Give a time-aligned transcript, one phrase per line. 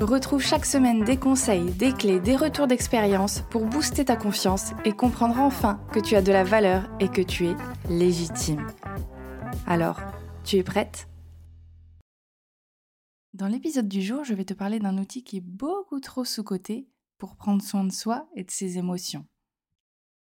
[0.00, 4.92] Retrouve chaque semaine des conseils, des clés, des retours d'expérience pour booster ta confiance et
[4.92, 7.54] comprendre enfin que tu as de la valeur et que tu es
[7.90, 8.66] légitime.
[9.66, 10.00] Alors,
[10.42, 11.06] tu es prête?
[13.34, 16.88] Dans l'épisode du jour, je vais te parler d'un outil qui est beaucoup trop sous-coté
[17.18, 19.26] pour prendre soin de soi et de ses émotions.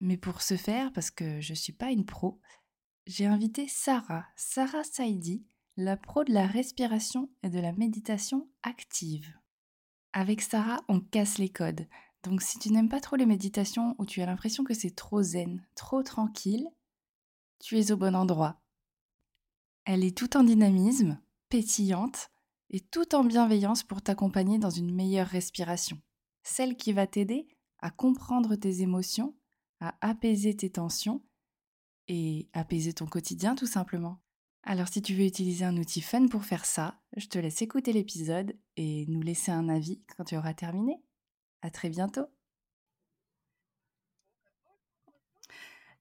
[0.00, 2.38] Mais pour ce faire, parce que je ne suis pas une pro,
[3.06, 5.46] j'ai invité Sarah, Sarah Saidi,
[5.78, 9.34] la pro de la respiration et de la méditation active.
[10.16, 11.88] Avec Sarah, on casse les codes.
[12.22, 15.22] Donc si tu n'aimes pas trop les méditations ou tu as l'impression que c'est trop
[15.22, 16.68] zen, trop tranquille,
[17.58, 18.62] tu es au bon endroit.
[19.84, 22.30] Elle est tout en dynamisme, pétillante
[22.70, 26.00] et tout en bienveillance pour t'accompagner dans une meilleure respiration.
[26.44, 27.48] Celle qui va t'aider
[27.80, 29.36] à comprendre tes émotions,
[29.80, 31.24] à apaiser tes tensions
[32.06, 34.23] et apaiser ton quotidien tout simplement.
[34.66, 37.92] Alors si tu veux utiliser un outil fun pour faire ça, je te laisse écouter
[37.92, 41.02] l'épisode et nous laisser un avis quand tu auras terminé.
[41.60, 42.26] À très bientôt.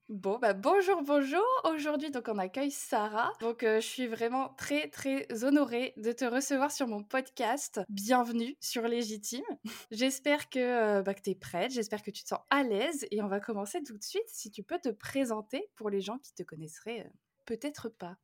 [0.08, 1.44] Bon, bah bonjour, bonjour.
[1.64, 3.32] Aujourd'hui, donc on accueille Sarah.
[3.40, 7.80] Donc euh, je suis vraiment très, très honorée de te recevoir sur mon podcast.
[7.90, 9.44] Bienvenue sur Légitime.
[9.90, 13.22] J'espère que, euh, bah, tu es prête, j'espère que tu te sens à l'aise et
[13.22, 14.28] on va commencer tout de suite.
[14.28, 17.10] Si tu peux te présenter pour les gens qui te connaisseraient euh,
[17.44, 18.16] peut-être pas.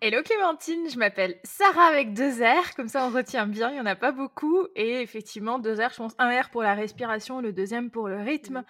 [0.00, 3.80] Hello Clémentine, je m'appelle Sarah avec deux R, comme ça on retient bien, il n'y
[3.80, 4.66] en a pas beaucoup.
[4.74, 8.20] Et effectivement, deux R, je pense un R pour la respiration, le deuxième pour le
[8.20, 8.64] rythme.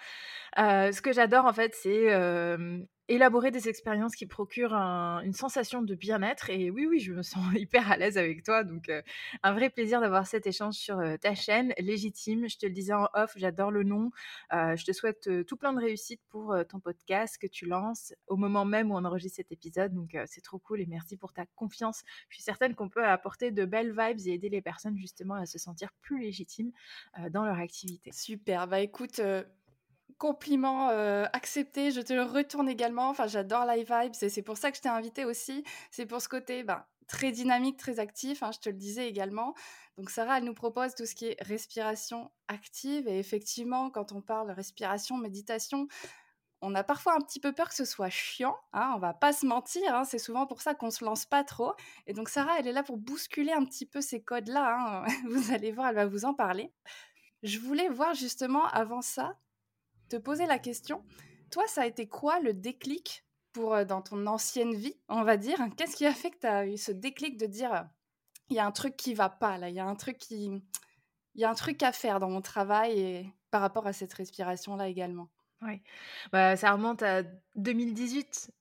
[0.59, 5.81] Euh, ce que j'adore en fait, c'est euh, élaborer des expériences qui procurent une sensation
[5.81, 6.49] de bien-être.
[6.49, 8.63] Et oui, oui, je me sens hyper à l'aise avec toi.
[8.63, 9.01] Donc, euh,
[9.43, 12.47] un vrai plaisir d'avoir cet échange sur euh, ta chaîne, légitime.
[12.49, 14.11] Je te le disais en off, j'adore le nom.
[14.53, 18.35] Euh, je te souhaite tout plein de réussite pour ton podcast que tu lances au
[18.35, 19.93] moment même où on enregistre cet épisode.
[19.93, 22.03] Donc, c'est trop cool et merci pour ta confiance.
[22.29, 25.45] Je suis certaine qu'on peut apporter de belles vibes et aider les personnes justement à
[25.45, 26.71] se sentir plus légitimes
[27.31, 28.11] dans leur activité.
[28.13, 28.67] Super.
[28.67, 29.21] Bah écoute,
[30.17, 33.09] compliment euh, accepté, je te le retourne également.
[33.09, 35.63] Enfin, j'adore Live Vibes et c'est pour ça que je t'ai invité aussi.
[35.91, 39.53] C'est pour ce côté ben, très dynamique, très actif, hein, je te le disais également.
[39.97, 44.21] Donc Sarah, elle nous propose tout ce qui est respiration active et effectivement, quand on
[44.21, 45.87] parle respiration, méditation,
[46.61, 49.33] on a parfois un petit peu peur que ce soit chiant, hein, on va pas
[49.33, 51.73] se mentir, hein, c'est souvent pour ça qu'on se lance pas trop.
[52.07, 55.71] Et donc Sarah, elle est là pour bousculer un petit peu ces codes-là, vous allez
[55.71, 56.73] voir, elle va vous en parler.
[57.43, 59.37] Je voulais voir justement avant ça,
[60.09, 61.03] te poser la question.
[61.51, 65.37] Toi, ça a été quoi le déclic pour euh, dans ton ancienne vie, on va
[65.37, 65.57] dire?
[65.77, 67.81] Qu'est-ce qui a fait que tu as eu ce déclic de dire euh,
[68.49, 70.61] il y a un truc qui va pas là, il y a un truc qui
[71.33, 74.13] il y a un truc à faire dans mon travail et par rapport à cette
[74.13, 75.29] respiration là également?
[75.61, 75.81] Oui.
[76.31, 77.23] Bah, ça remonte à
[77.55, 78.51] 2018.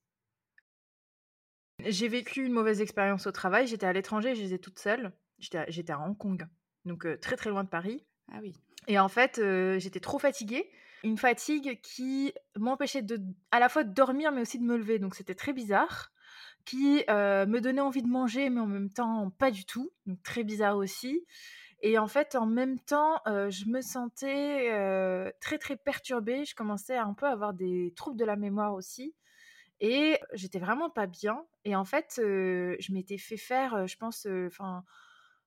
[1.80, 5.12] J'ai vécu une mauvaise expérience au travail, j'étais à l'étranger, j'étais toute seule.
[5.38, 6.46] J'étais à, Hong Kong,
[6.84, 8.06] donc euh, très très loin de Paris.
[8.32, 8.54] Ah oui.
[8.86, 9.40] Et en fait,
[9.78, 10.70] j'étais trop fatiguée
[11.04, 13.20] une fatigue qui m'empêchait de,
[13.52, 14.98] à la fois de dormir, mais aussi de me lever.
[14.98, 16.10] Donc c'était très bizarre.
[16.64, 19.92] Qui me donnait envie de manger, mais en même temps pas du tout.
[20.06, 21.26] Donc très bizarre aussi.
[21.82, 24.70] Et en fait, en même temps, je me sentais
[25.42, 26.46] très très perturbée.
[26.46, 29.14] Je commençais à un peu avoir des troubles de la mémoire aussi.
[29.80, 31.44] Et j'étais vraiment pas bien.
[31.66, 34.84] Et en fait, je m'étais fait faire, je pense, enfin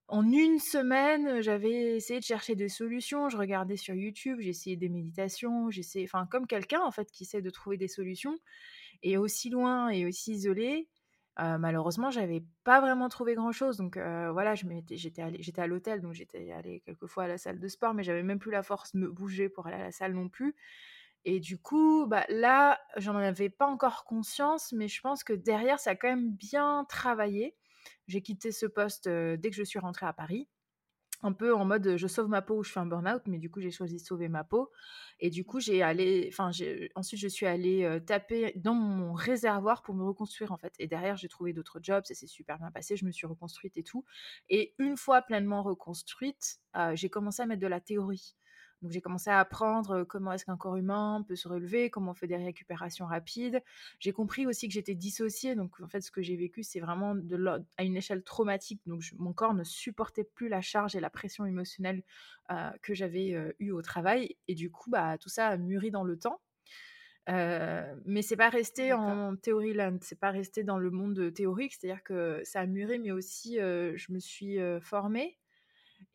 [0.08, 3.30] en une semaine, j'avais essayé de chercher des solutions.
[3.30, 7.24] Je regardais sur YouTube, j'ai essayé des méditations, j'essayais, enfin, comme quelqu'un en fait qui
[7.24, 8.38] essaie de trouver des solutions.
[9.04, 10.90] Et aussi loin et aussi isolé,
[11.38, 13.78] malheureusement, j'avais pas vraiment trouvé grand chose.
[13.78, 17.68] Donc voilà, j'étais allée, j'étais à l'hôtel, donc j'étais allée quelquefois à la salle de
[17.68, 20.14] sport, mais j'avais même plus la force de me bouger pour aller à la salle
[20.14, 20.56] non plus.
[21.26, 25.80] Et du coup, bah, là, j'en avais pas encore conscience, mais je pense que derrière,
[25.80, 27.56] ça a quand même bien travaillé.
[28.08, 30.48] J'ai quitté ce poste dès que je suis rentrée à Paris
[31.24, 33.50] un peu en mode je sauve ma peau ou je fais un burn-out, mais du
[33.50, 34.72] coup j'ai choisi de sauver ma peau.
[35.20, 36.52] Et du coup j'ai allé, enfin
[36.96, 40.74] ensuite je suis allée taper dans mon réservoir pour me reconstruire en fait.
[40.80, 43.78] Et derrière j'ai trouvé d'autres jobs, ça s'est super bien passé, je me suis reconstruite
[43.78, 44.06] et tout.
[44.50, 46.60] Et une fois pleinement reconstruite,
[46.94, 48.36] j'ai commencé à mettre de la théorie.
[48.82, 52.14] Donc j'ai commencé à apprendre comment est-ce qu'un corps humain peut se relever, comment on
[52.14, 53.62] fait des récupérations rapides.
[54.00, 55.56] J'ai compris aussi que j'étais dissociée.
[55.56, 57.38] Donc en fait, ce que j'ai vécu, c'est vraiment de
[57.78, 58.82] à une échelle traumatique.
[58.86, 62.04] Donc mon corps ne supportait plus la charge et la pression émotionnelle
[62.82, 64.36] que j'avais eue au travail.
[64.48, 66.40] Et du coup, bah, tout ça a mûri dans le temps.
[67.30, 71.74] Euh, mais c'est pas resté en théorie land, c'est pas resté dans le monde théorique,
[71.74, 75.38] c'est-à-dire que ça a mûri, mais aussi je me suis formée.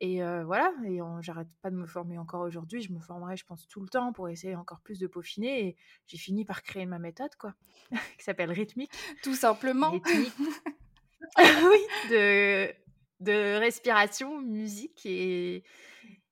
[0.01, 3.69] Et voilà, et j'arrête pas de me former encore aujourd'hui, je me formerai, je pense,
[3.69, 5.69] tout le temps pour essayer encore plus de peaufiner.
[5.69, 7.55] Et j'ai fini par créer ma méthode, quoi,
[8.19, 8.91] qui s'appelle rythmique.
[9.23, 9.91] Tout simplement.
[9.91, 10.33] Rythmique.
[11.39, 12.73] oui, de,
[13.21, 15.63] de respiration, musique et,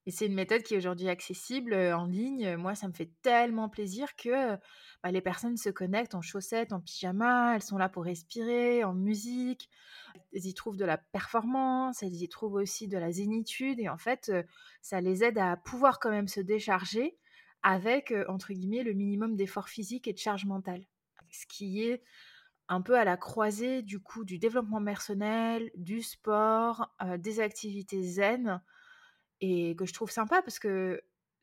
[0.07, 2.55] et c'est une méthode qui est aujourd'hui accessible en ligne.
[2.55, 4.55] Moi, ça me fait tellement plaisir que
[5.03, 8.93] bah, les personnes se connectent en chaussettes, en pyjama, elles sont là pour respirer, en
[8.93, 9.69] musique.
[10.33, 13.79] Elles y trouvent de la performance, elles y trouvent aussi de la zénitude.
[13.79, 14.31] Et en fait,
[14.81, 17.17] ça les aide à pouvoir quand même se décharger
[17.61, 20.83] avec, entre guillemets, le minimum d'effort physique et de charge mentale.
[21.29, 22.01] Ce qui est
[22.69, 28.61] un peu à la croisée du coup du développement personnel, du sport, des activités zen
[29.41, 31.01] et que je trouve sympa parce que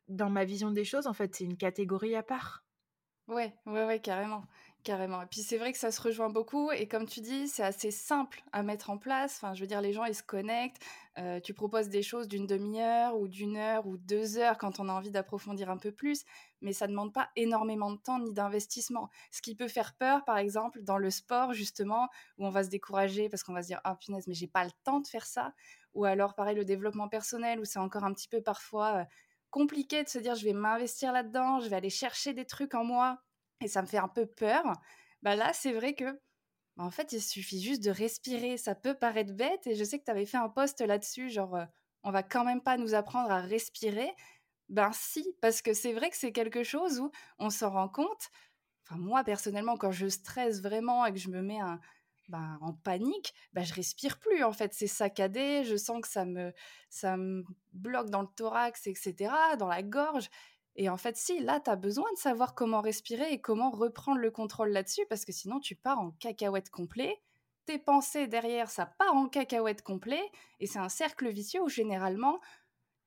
[0.08, 2.64] dans ma vision des choses, en fait, c'est une catégorie à part.
[3.28, 4.44] Ouais, ouais, ouais, carrément,
[4.84, 5.20] carrément.
[5.20, 7.90] Et puis c'est vrai que ça se rejoint beaucoup et comme tu dis, c'est assez
[7.90, 9.36] simple à mettre en place.
[9.36, 10.82] Enfin, je veux dire, les gens ils se connectent.
[11.18, 14.88] Euh, tu proposes des choses d'une demi-heure ou d'une heure ou deux heures quand on
[14.88, 16.24] a envie d'approfondir un peu plus,
[16.62, 19.10] mais ça ne demande pas énormément de temps ni d'investissement.
[19.30, 22.08] Ce qui peut faire peur, par exemple, dans le sport justement,
[22.38, 24.64] où on va se décourager parce qu'on va se dire ah punaise, mais j'ai pas
[24.64, 25.52] le temps de faire ça.
[25.94, 29.05] Ou alors pareil le développement personnel où c'est encore un petit peu parfois euh,
[29.50, 32.85] compliqué de se dire je vais m'investir là-dedans, je vais aller chercher des trucs en
[32.85, 33.19] moi
[33.61, 34.64] et ça me fait un peu peur.
[35.23, 36.20] Bah là, c'est vrai que
[36.76, 38.56] bah, en fait, il suffit juste de respirer.
[38.56, 41.56] Ça peut paraître bête et je sais que tu avais fait un post là-dessus, genre
[41.56, 41.64] euh,
[42.05, 44.11] on va quand même pas nous apprendre à respirer.
[44.69, 48.29] Ben si, parce que c'est vrai que c'est quelque chose où on s'en rend compte.
[48.87, 51.81] Enfin, moi personnellement, quand je stresse vraiment et que je me mets un,
[52.28, 56.25] ben, en panique, ben, je respire plus en fait, c'est saccadé, je sens que ça
[56.25, 56.52] me,
[56.90, 60.28] ça me bloque dans le thorax, etc., dans la gorge.
[60.76, 64.20] Et en fait, si, là, tu as besoin de savoir comment respirer et comment reprendre
[64.20, 67.20] le contrôle là-dessus, parce que sinon, tu pars en cacahuète complet.
[67.66, 70.22] Tes pensées derrière, ça part en cacahuète complet.
[70.60, 72.38] Et c'est un cercle vicieux où généralement,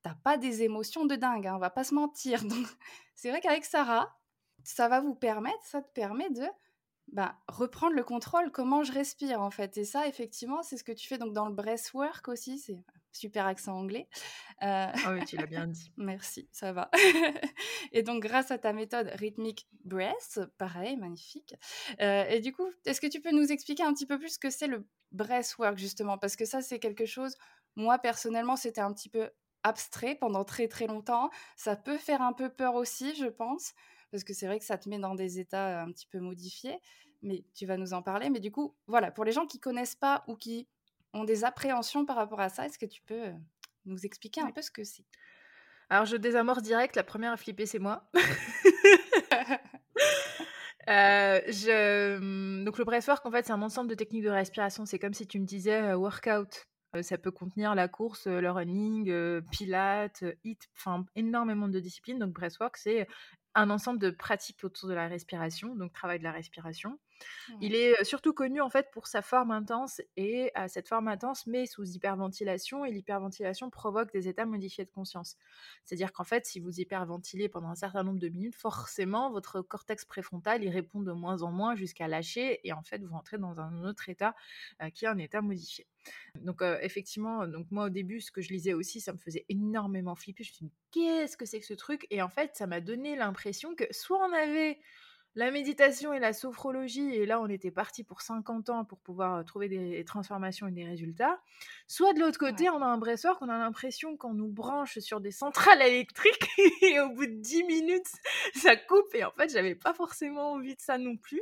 [0.02, 2.44] t'as pas des émotions de dingue, hein, on va pas se mentir.
[2.44, 2.68] Donc,
[3.16, 4.14] c'est vrai qu'avec Sarah,
[4.64, 6.46] ça va vous permettre, ça te permet de
[7.12, 9.78] bah, reprendre le contrôle, comment je respire en fait.
[9.78, 12.78] Et ça, effectivement, c'est ce que tu fais donc dans le breathwork aussi, c'est
[13.12, 14.08] super accent anglais.
[14.64, 14.88] Euh...
[14.94, 15.92] Ah oui, tu l'as bien dit.
[15.98, 16.90] Merci, ça va.
[17.92, 21.56] et donc, grâce à ta méthode rythmique breath, pareil, magnifique.
[22.00, 24.40] Euh, et du coup, est-ce que tu peux nous expliquer un petit peu plus ce
[24.40, 26.18] que c'est le breathwork justement?
[26.18, 27.36] Parce que ça, c'est quelque chose,
[27.76, 29.30] moi personnellement, c'était un petit peu
[29.64, 31.30] abstrait pendant très très longtemps.
[31.58, 33.74] Ça peut faire un peu peur aussi, je pense
[34.12, 36.78] parce que c'est vrai que ça te met dans des états un petit peu modifiés,
[37.22, 38.30] mais tu vas nous en parler.
[38.30, 40.68] Mais du coup, voilà, pour les gens qui connaissent pas ou qui
[41.14, 43.32] ont des appréhensions par rapport à ça, est-ce que tu peux
[43.86, 45.06] nous expliquer un peu ce que c'est?
[45.90, 46.96] Alors, je désamorce direct.
[46.96, 48.10] La première à flipper, c'est moi.
[50.90, 52.18] Euh, je...
[52.18, 54.84] Mmh, donc le breathwork, en fait, c'est un ensemble de techniques de respiration.
[54.88, 56.68] C'est comme si tu me disais workout.
[57.02, 62.18] ça peut contenir la course, le running, pilates, hit, enfin énormément de disciplines.
[62.18, 63.08] Donc breathwork, c'est
[63.56, 67.00] un ensemble de pratiques autour de la respiration, donc travail de la respiration.
[67.60, 71.66] Il est surtout connu en fait pour sa forme intense et cette forme intense met
[71.66, 75.38] sous hyperventilation et l'hyperventilation provoque des états modifiés de conscience.
[75.86, 80.06] C'est-à-dire qu'en fait, si vous hyperventilez pendant un certain nombre de minutes, forcément votre cortex
[80.06, 83.60] préfrontal il répond de moins en moins jusqu'à lâcher et en fait vous rentrez dans
[83.60, 84.36] un autre état
[84.94, 85.88] qui est un état modifié.
[86.36, 90.16] Donc effectivement, donc moi au début ce que je lisais aussi, ça me faisait énormément
[90.16, 90.44] flipper.
[90.44, 92.08] Je me suis dit qu'est-ce que c'est que ce truc?
[92.10, 94.80] Et en fait, ça m'a donné l'impression que soit on avait
[95.36, 99.46] la méditation et la sophrologie, et là on était parti pour 50 ans pour pouvoir
[99.46, 101.40] trouver des transformations et des résultats.
[101.88, 105.22] Soit de l'autre côté, on a un bresseur qu'on a l'impression qu'on nous branche sur
[105.22, 106.50] des centrales électriques
[106.82, 108.12] et au bout de 10 minutes,
[108.56, 109.14] ça coupe.
[109.14, 111.42] Et en fait, j'avais pas forcément envie de ça non plus.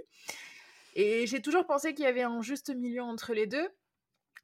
[0.95, 3.69] Et j'ai toujours pensé qu'il y avait un juste milieu entre les deux.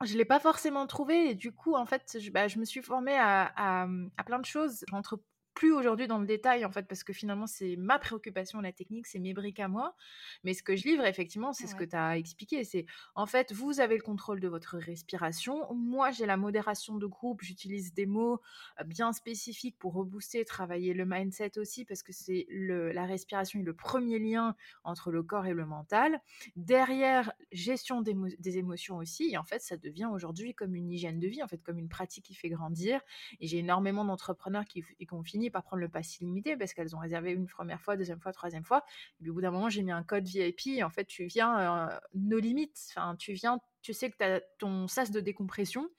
[0.03, 2.81] Je ne l'ai pas forcément trouvé et du coup, en fait, je, bah, me suis
[2.81, 3.87] formée à, à,
[4.17, 4.83] à plein de choses.
[4.89, 5.19] J'entre
[5.55, 9.07] plus aujourd'hui dans le détail en fait parce que finalement c'est ma préoccupation la technique
[9.07, 9.95] c'est mes briques à moi.
[10.43, 12.85] Mais ce que je livre effectivement c'est ce que tu as expliqué c'est
[13.15, 15.73] en fait vous avez le contrôle de votre respiration.
[15.73, 18.41] Moi j'ai la modération de groupe j'utilise des mots
[18.79, 23.63] euh, bien spécifiques pour rebooster travailler le mindset aussi parce que c'est la respiration est
[23.63, 26.21] le premier lien entre le corps et le mental.
[26.57, 31.19] Derrière gestion des, des émotions aussi et en fait ça devient aujourd'hui comme une hygiène
[31.19, 32.99] de vie en fait comme une pratique qui fait grandir.
[33.39, 36.73] Et j'ai énormément d'entrepreneurs qui, qui ont fini fini par prendre le pass illimité parce
[36.73, 38.83] qu'elles ont réservé une première fois, deuxième fois, troisième fois.
[39.19, 40.67] Et puis au bout d'un moment, j'ai mis un code VIP.
[40.67, 42.79] Et en fait, tu viens euh, nos limites.
[42.89, 45.89] Enfin, tu viens, tu sais que tu as ton sas de décompression.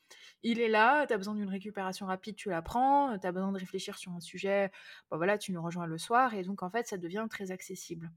[0.43, 3.19] Il est là, tu as besoin d'une récupération rapide, tu la prends.
[3.19, 4.71] Tu as besoin de réfléchir sur un sujet.
[5.11, 6.35] Bon, voilà, tu nous rejoins le soir.
[6.35, 8.11] Et donc, en fait, ça devient très accessible.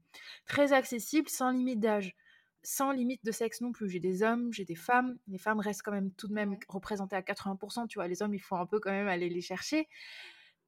[0.46, 2.14] Très accessible, sans limite d'âge
[2.62, 3.88] sans limite de sexe non plus.
[3.88, 5.16] J'ai des hommes, j'ai des femmes.
[5.28, 7.86] Les femmes restent quand même tout de même représentées à 80%.
[7.88, 9.88] Tu vois, les hommes, il faut un peu quand même aller les chercher.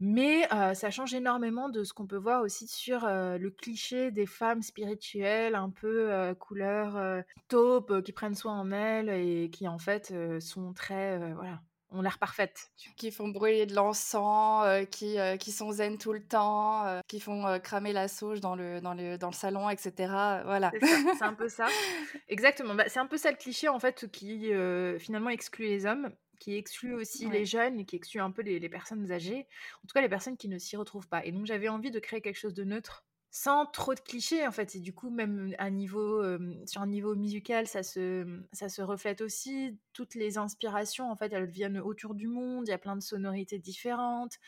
[0.05, 4.63] Mais ça change énormément de ce qu'on peut voir aussi sur le cliché des femmes
[4.63, 10.73] spirituelles, un peu couleur taupe, qui prennent soin en elles et qui en fait sont
[10.73, 11.61] très voilà
[11.93, 12.71] ont l'air parfaites.
[12.97, 17.01] Qui font brûler de l'encens, euh, qui, euh, qui sont zen tout le temps, euh,
[17.09, 19.93] qui font cramer la sauge dans le, dans le, dans le salon, etc.
[20.45, 20.73] Voilà.
[21.19, 21.67] C'est un peu ça.
[22.29, 22.75] Exactement.
[22.75, 24.51] Bah, c'est un peu ça le cliché, en fait, qui
[24.99, 26.11] finalement exclut les hommes
[26.43, 29.47] qui exclut aussi les jeunes et qui exclut un peu les, les, personnes âgées,
[29.77, 31.25] en tout cas les personnes qui ne s'y retrouvent pas.
[31.25, 34.53] Et donc j'avais envie de créer quelque chose de neutre sans trop de clichés en
[34.53, 34.75] fait.
[34.75, 36.23] Et du coup même à niveau
[36.67, 39.79] sur un niveau musical ça se ça se reflète aussi.
[39.95, 42.69] Toutes les inspirations en fait elles viennent autour du monde.
[42.69, 44.39] Il y a plein de sonorités différentes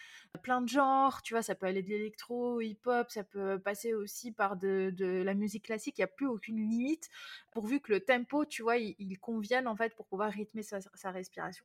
[0.42, 1.22] plein de genres.
[1.22, 4.92] Tu vois ça peut aller de l'électro hip hop ça peut passer aussi par de,
[4.94, 5.96] de la musique classique.
[5.98, 7.08] Il y a plus aucune limite
[7.52, 11.64] pourvu que le tempo tu vois il, convienne en fait pour pouvoir rythmer sa respiration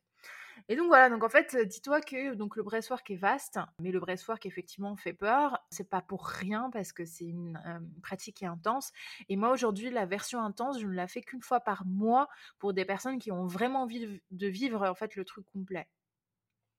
[0.68, 4.00] et donc voilà, donc en fait, dis-toi que donc le breastwork est vaste, mais le
[4.00, 5.58] breastwork effectivement fait peur.
[5.70, 8.92] C'est pas pour rien parce que c'est une euh, pratique qui est intense.
[9.28, 12.72] Et moi aujourd'hui, la version intense, je ne la fais qu'une fois par mois pour
[12.72, 15.86] des personnes qui ont vraiment envie de vivre en fait le truc complet.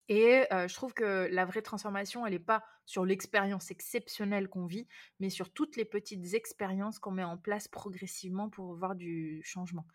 [0.09, 4.87] Et je trouve que la vraie transformation, elle n'est pas sur l'expérience exceptionnelle qu'on vit,
[5.19, 9.85] mais sur toutes les petites expériences qu'on met en place progressivement pour voir du changement.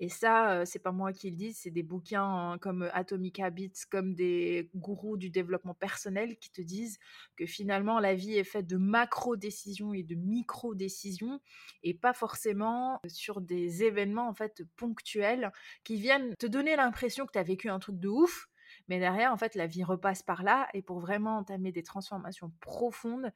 [0.00, 3.72] Et ça, c'est pas moi qui le dis, c'est des bouquins hein, comme Atomic Habits,
[3.90, 6.98] comme des gourous du développement personnel qui te disent
[7.36, 11.40] que finalement la vie est faite de macro-décisions et de micro-décisions
[11.82, 15.52] et pas forcément sur des événements en fait ponctuels
[15.84, 18.48] qui viennent te donner l'impression que tu as vécu un truc de ouf,
[18.88, 20.68] mais derrière, en fait, la vie repasse par là.
[20.74, 23.32] Et pour vraiment entamer des transformations profondes,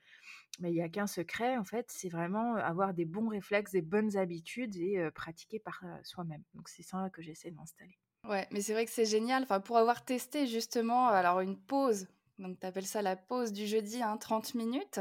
[0.61, 3.83] mais il n'y a qu'un secret, en fait, c'est vraiment avoir des bons réflexes, des
[3.83, 6.45] bonnes habitudes et pratiquer par soi-même.
[6.55, 7.99] Donc c'est ça que j'essaie d'installer.
[8.25, 9.43] Ouais, mais c'est vrai que c'est génial.
[9.45, 13.67] Enfin, pour avoir testé justement, alors une pause, donc tu appelles ça la pause du
[13.67, 15.01] jeudi, hein, 30 minutes.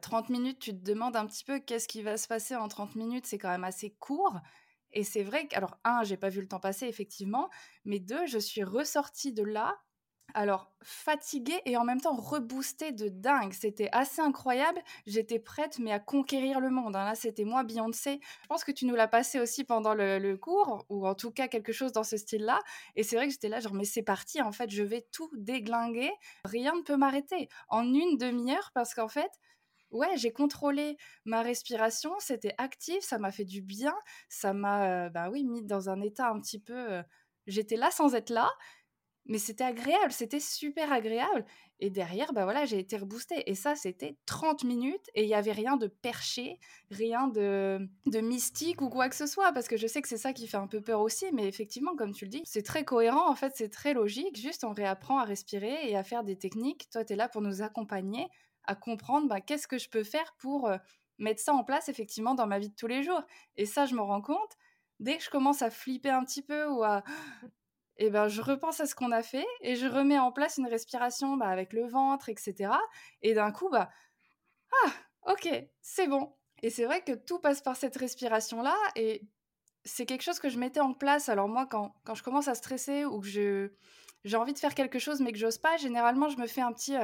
[0.00, 2.94] 30 minutes, tu te demandes un petit peu qu'est-ce qui va se passer en 30
[2.96, 4.38] minutes, c'est quand même assez court.
[4.92, 7.50] Et c'est vrai que, alors, un, j'ai pas vu le temps passer, effectivement,
[7.84, 9.76] mais deux, je suis ressortie de là,
[10.34, 13.52] alors, fatiguée et en même temps reboostée de dingue.
[13.52, 14.82] C'était assez incroyable.
[15.06, 16.94] J'étais prête, mais à conquérir le monde.
[16.94, 17.04] Hein.
[17.04, 18.20] Là, c'était moi, Beyoncé.
[18.42, 21.30] Je pense que tu nous l'as passé aussi pendant le, le, cours, ou en tout
[21.30, 22.60] cas quelque chose dans ce style-là.
[22.96, 25.30] Et c'est vrai que j'étais là, genre, mais c'est parti, en fait, je vais tout
[25.36, 26.10] déglinguer.
[26.44, 27.48] Rien ne peut m'arrêter.
[27.68, 29.30] En une demi-heure, parce qu'en fait,
[29.90, 33.94] ouais, j'ai contrôlé ma respiration, c'était actif, ça m'a fait du bien,
[34.28, 37.02] ça m'a, bah oui, mis dans un état un petit peu.
[37.46, 38.50] j'étais là sans être là,
[39.28, 41.44] mais c'était agréable, c'était super agréable.
[41.80, 43.42] Et derrière, bah voilà, j'ai été reboostée.
[43.46, 46.58] Et ça, c'était 30 minutes et il n'y avait rien de perché,
[46.90, 50.16] rien de, de mystique ou quoi que ce soit, parce que je sais que c'est
[50.16, 52.84] ça qui fait un peu peur aussi, mais effectivement, comme tu le dis, c'est très
[52.84, 54.36] cohérent, en fait, c'est très logique.
[54.40, 56.88] Juste, on réapprend à respirer et à faire des techniques.
[56.90, 58.28] Toi, tu es là pour nous accompagner
[58.66, 60.70] à comprendre bah, qu'est-ce que je peux faire pour
[61.18, 63.22] mettre ça en place effectivement dans ma vie de tous les jours.
[63.56, 64.56] Et ça, je me rends compte,
[65.00, 67.02] dès que je commence à flipper un petit peu ou à...
[67.98, 70.58] Et eh ben, je repense à ce qu'on a fait et je remets en place
[70.58, 72.72] une respiration bah, avec le ventre, etc.
[73.22, 73.90] Et d'un coup, bah,
[74.84, 74.90] ah,
[75.32, 75.48] ok,
[75.80, 76.34] c'est bon.
[76.62, 79.22] Et c'est vrai que tout passe par cette respiration-là et
[79.84, 81.28] c'est quelque chose que je mettais en place.
[81.28, 83.70] Alors moi, quand, quand je commence à stresser ou que je,
[84.24, 86.72] j'ai envie de faire quelque chose mais que j'ose pas, généralement, je me fais un
[86.72, 86.96] petit...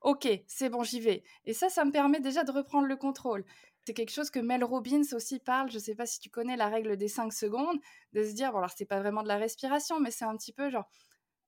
[0.00, 1.22] Ok, c'est bon, j'y vais.
[1.44, 3.44] Et ça, ça me permet déjà de reprendre le contrôle.
[3.86, 6.56] C'est quelque chose que Mel Robbins aussi parle, je ne sais pas si tu connais
[6.56, 7.78] la règle des 5 secondes,
[8.12, 10.52] de se dire, bon alors c'est pas vraiment de la respiration, mais c'est un petit
[10.52, 10.88] peu genre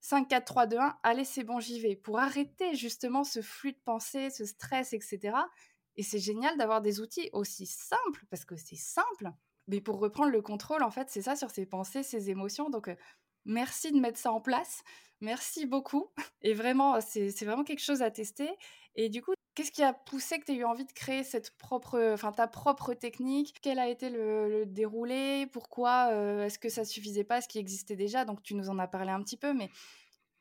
[0.00, 3.73] 5, 4, 3, 2, 1, allez c'est bon, j'y vais, pour arrêter justement ce flux
[3.73, 5.37] de pensée, ce stress, etc.
[5.97, 9.30] Et c'est génial d'avoir des outils aussi simples, parce que c'est simple,
[9.68, 12.71] mais pour reprendre le contrôle, en fait, c'est ça sur ses pensées, ses émotions.
[12.71, 12.97] Donc, euh,
[13.44, 14.82] merci de mettre ça en place.
[15.20, 16.11] Merci beaucoup.
[16.42, 18.50] Et vraiment, c'est vraiment quelque chose à tester.
[18.96, 21.56] Et du coup, qu'est-ce qui a poussé que tu aies eu envie de créer cette
[21.56, 23.54] propre, enfin ta propre technique?
[23.62, 25.46] Quel a été le, déroulé?
[25.52, 27.40] Pourquoi euh, Est-ce que ça suffisait pas?
[27.40, 28.25] Ce qui existait déjà?
[28.25, 29.70] Donc tu nous en as parlé un petit peu, mais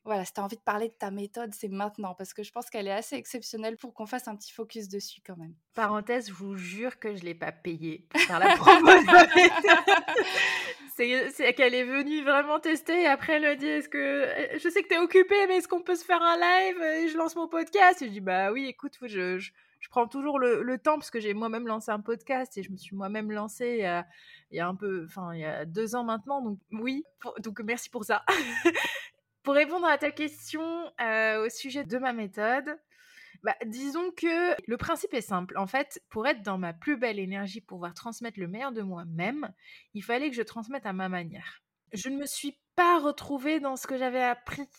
[0.03, 2.51] voilà, si tu as envie de parler de ta méthode, c'est maintenant, parce que je
[2.51, 5.53] pense qu'elle est assez exceptionnelle pour qu'on fasse un petit focus dessus quand même.
[5.75, 9.11] Parenthèse, je vous jure que je ne l'ai pas payé pour faire la promotion.
[10.95, 14.87] c'est qu'elle est venue vraiment tester après elle me dit est-ce que je sais que
[14.87, 17.47] tu es occupée mais est-ce qu'on peut se faire un live et je lance mon
[17.47, 18.01] podcast?
[18.01, 21.11] Et je dis bah oui écoute je, je, je prends toujours le, le, temps parce
[21.11, 24.05] que j'ai moi-même lancé un podcast et je me suis moi-même lancée il y, a,
[24.51, 27.03] il y a un peu enfin il y a deux ans maintenant donc oui
[27.39, 28.23] donc merci pour ça.
[29.43, 30.61] Pour répondre à ta question
[31.01, 32.77] euh, au sujet de ma méthode
[33.43, 35.57] bah, disons que le principe est simple.
[35.57, 39.51] En fait, pour être dans ma plus belle énergie, pouvoir transmettre le meilleur de moi-même,
[39.93, 41.63] il fallait que je transmette à ma manière.
[41.93, 44.69] Je ne me suis pas retrouvée dans ce que j'avais appris,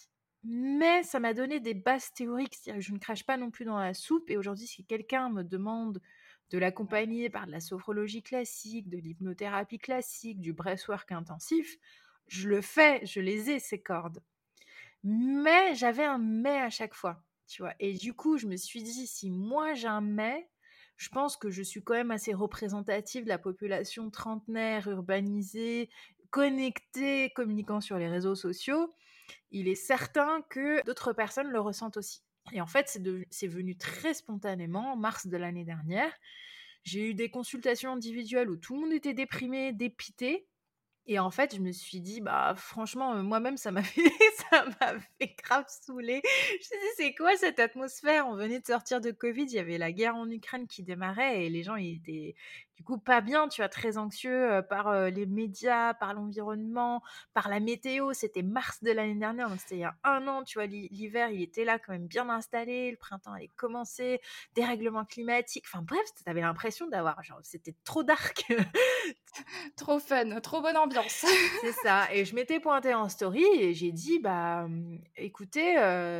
[0.44, 2.56] mais ça m'a donné des bases théoriques.
[2.64, 4.30] Que je ne crache pas non plus dans la soupe.
[4.30, 6.00] Et aujourd'hui, si quelqu'un me demande
[6.50, 11.78] de l'accompagner par de la sophrologie classique, de l'hypnothérapie classique, du breathwork intensif,
[12.28, 14.22] je le fais, je les ai, ces cordes.
[15.02, 17.24] Mais j'avais un mais à chaque fois.
[17.80, 19.88] Et du coup, je me suis dit, si moi j'ai
[20.96, 25.90] je pense que je suis quand même assez représentative de la population trentenaire, urbanisée,
[26.30, 28.94] connectée, communiquant sur les réseaux sociaux.
[29.50, 32.22] Il est certain que d'autres personnes le ressentent aussi.
[32.52, 32.98] Et en fait,
[33.30, 36.12] c'est venu très spontanément en mars de l'année dernière.
[36.84, 40.48] J'ai eu des consultations individuelles où tout le monde était déprimé, dépité.
[41.06, 44.08] Et en fait, je me suis dit, bah franchement, moi-même, ça m'a fait,
[44.50, 46.22] ça m'a fait grave saouler.
[46.24, 48.28] Je me suis dit, c'est quoi cette atmosphère?
[48.28, 51.44] On venait de sortir de Covid, il y avait la guerre en Ukraine qui démarrait
[51.44, 52.34] et les gens, ils étaient,
[52.82, 57.00] du coup pas bien, tu vois, très anxieux par les médias, par l'environnement,
[57.32, 58.12] par la météo.
[58.12, 61.30] C'était mars de l'année dernière, donc c'était il y a un an, tu vois, l'hiver
[61.30, 64.20] il était là quand même bien installé, le printemps allait commencer,
[64.56, 68.46] dérèglement climatique, enfin bref, t'avais l'impression d'avoir, genre, c'était trop dark.
[69.76, 71.24] trop fun, trop bonne ambiance.
[71.60, 75.76] C'est ça, et je m'étais pointée en story et j'ai dit, bah mmh, écoutez,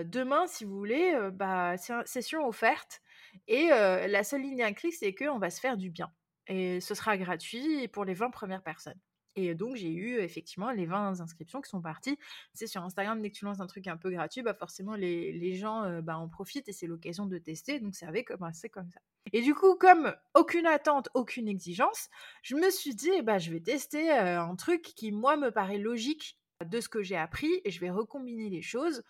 [0.07, 3.03] demain si vous voulez, bah session offerte.
[3.49, 6.09] Et la seule ligne à clic, c'est qu'on va se faire du bien.
[6.49, 8.99] Et ce sera gratuit pour les 20 premières personnes.
[9.35, 12.19] Et donc, j'ai eu effectivement les 20 inscriptions qui sont parties.
[12.53, 15.33] C'est sur Instagram, dès que tu lances un truc un peu gratuit, bah forcément, les,
[15.33, 17.81] les gens bah, en profitent et c'est l'occasion de tester.
[17.81, 19.01] Donc, avec, bah, c'est comme ça.
[19.33, 22.11] Et du coup, comme aucune attente, aucune exigence,
[22.43, 26.39] je me suis dit, bah, je vais tester un truc qui, moi, me paraît logique
[26.65, 29.03] de ce que j'ai appris et je vais recombiner les choses.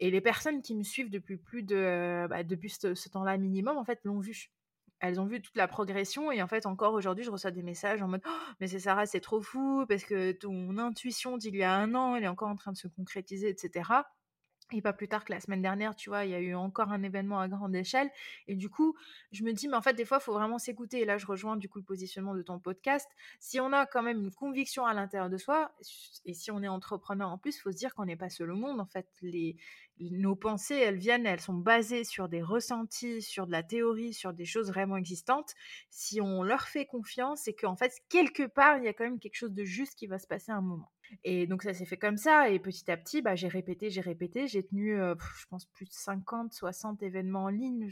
[0.00, 3.78] Et les personnes qui me suivent depuis plus de, bah, depuis ce, ce temps-là minimum,
[3.78, 4.50] en fait, l'ont vu
[5.00, 8.02] elles ont vu toute la progression et en fait encore aujourd'hui je reçois des messages
[8.02, 8.30] en mode «Oh,
[8.60, 12.16] mais c'est Sarah c'est trop fou parce que ton intuition d'il y a un an
[12.16, 13.90] elle est encore en train de se concrétiser etc
[14.72, 16.92] et pas plus tard que la semaine dernière, tu vois, il y a eu encore
[16.92, 18.10] un événement à grande échelle.
[18.46, 18.94] Et du coup,
[19.32, 21.00] je me dis, mais en fait, des fois, il faut vraiment s'écouter.
[21.00, 23.08] Et là, je rejoins du coup le positionnement de ton podcast.
[23.40, 25.72] Si on a quand même une conviction à l'intérieur de soi,
[26.24, 28.50] et si on est entrepreneur en plus, il faut se dire qu'on n'est pas seul
[28.50, 28.80] au monde.
[28.80, 29.56] En fait, les,
[30.00, 34.32] nos pensées, elles viennent, elles sont basées sur des ressentis, sur de la théorie, sur
[34.32, 35.54] des choses vraiment existantes.
[35.90, 39.18] Si on leur fait confiance, c'est qu'en fait, quelque part, il y a quand même
[39.18, 40.90] quelque chose de juste qui va se passer à un moment.
[41.24, 44.00] Et donc ça s'est fait comme ça, et petit à petit, bah, j'ai répété, j'ai
[44.00, 47.88] répété, j'ai tenu, je pense, plus de 50, 60 événements en ligne.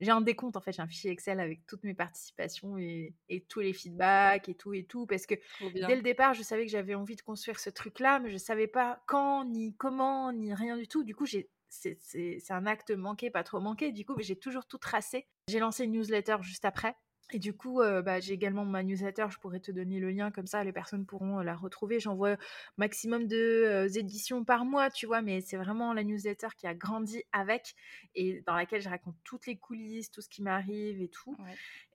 [0.00, 3.14] J'ai un décompte, en fait, j'ai un fichier Excel avec toutes mes participations et,
[3.48, 6.70] tous les feedbacks et tout et tout, parce que dès le départ, je savais que
[6.70, 10.76] j'avais envie de construire ce truc-là, mais je savais pas quand, ni comment, ni rien
[10.76, 11.02] du tout.
[11.02, 13.90] Du coup, c'est un acte manqué, pas trop manqué.
[13.92, 15.26] Du coup, j'ai toujours tout tracé.
[15.48, 16.94] J'ai lancé une newsletter juste après.
[17.32, 20.46] Et du coup, bah, j'ai également ma newsletter, je pourrais te donner le lien comme
[20.46, 21.98] ça, les personnes pourront la retrouver.
[21.98, 22.36] J'envoie
[22.76, 27.24] maximum de éditions par mois, tu vois, mais c'est vraiment la newsletter qui a grandi
[27.32, 27.74] avec
[28.14, 31.36] et dans laquelle je raconte toutes les coulisses, tout ce qui m'arrive et tout.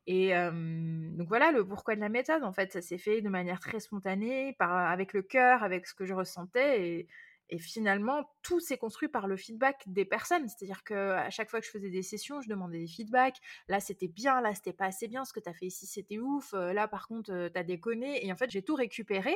[0.06, 2.44] Et donc voilà le pourquoi de la méthode.
[2.44, 5.94] En fait, ça s'est fait de manière très spontanée, par, avec le cœur, avec ce
[5.94, 6.90] que je ressentais.
[6.90, 7.08] Et,
[7.52, 10.48] et finalement, tout s'est construit par le feedback des personnes.
[10.48, 13.40] C'est-à-dire qu'à chaque fois que je faisais des sessions, je demandais des feedbacks.
[13.68, 15.26] Là, c'était bien, là, c'était pas assez bien.
[15.26, 16.54] Ce que tu as fait ici, c'était ouf.
[16.54, 18.26] Euh, là, par contre, euh, tu as déconné.
[18.26, 19.36] Et en fait, j'ai tout récupéré.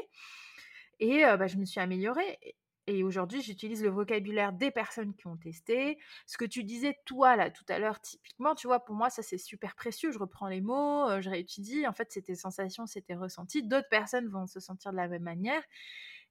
[1.02, 2.40] Et euh, bah, je me suis améliorée.
[2.88, 6.00] Et aujourd'hui, j'utilise le vocabulaire des personnes qui ont testé.
[6.26, 9.24] Ce que tu disais, toi, là, tout à l'heure, typiquement, tu vois, pour moi, ça,
[9.24, 10.12] c'est super précieux.
[10.12, 11.86] Je reprends les mots, je réétudie.
[11.86, 13.62] En fait, c'était sensations, c'était ressenti.
[13.62, 15.64] D'autres personnes vont se sentir de la même manière.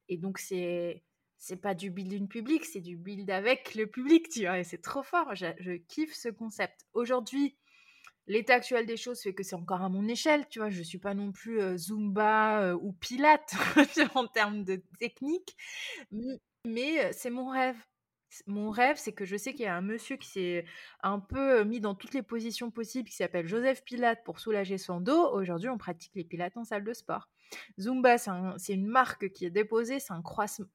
[0.09, 1.03] Et donc, c'est
[1.45, 4.81] c'est pas du build public, c'est du build avec le public, tu vois, et c'est
[4.81, 5.35] trop fort.
[5.35, 6.87] Je, kiffe ce concept.
[6.93, 7.55] Aujourd'hui,
[8.25, 10.97] l'état actuel des choses fait que c'est encore à mon échelle, tu vois, je suis
[10.97, 13.53] pas non plus euh, Zumba euh, ou Pilate
[14.15, 15.55] en termes de technique,
[16.65, 17.77] mais euh, c'est mon rêve.
[18.47, 20.65] Mon rêve, c'est que je sais qu'il y a un monsieur qui s'est
[21.03, 24.99] un peu mis dans toutes les positions possibles, qui s'appelle Joseph Pilate pour soulager son
[24.99, 25.29] dos.
[25.31, 27.29] Aujourd'hui, on pratique les pilates en salle de sport.
[27.79, 30.23] Zumba, c'est une marque qui est déposée, c'est un,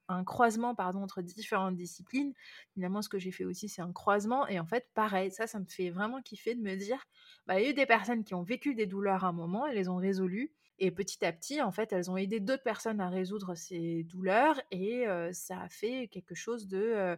[0.07, 2.33] un, croisement pardon, entre différentes disciplines.
[2.73, 4.47] Finalement, ce que j'ai fait aussi, c'est un croisement.
[4.47, 7.03] Et en fait, pareil, ça, ça me fait vraiment kiffer de me dire,
[7.47, 9.65] bah, il y a eu des personnes qui ont vécu des douleurs à un moment,
[9.65, 10.51] elles les ont résolues.
[10.79, 14.59] Et petit à petit, en fait, elles ont aidé d'autres personnes à résoudre ces douleurs
[14.71, 17.15] et ça a fait quelque chose de...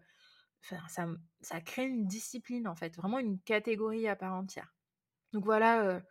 [0.66, 1.08] Enfin, ça,
[1.42, 4.74] ça a créé une discipline, en fait, vraiment une catégorie à part entière.
[5.32, 6.02] Donc voilà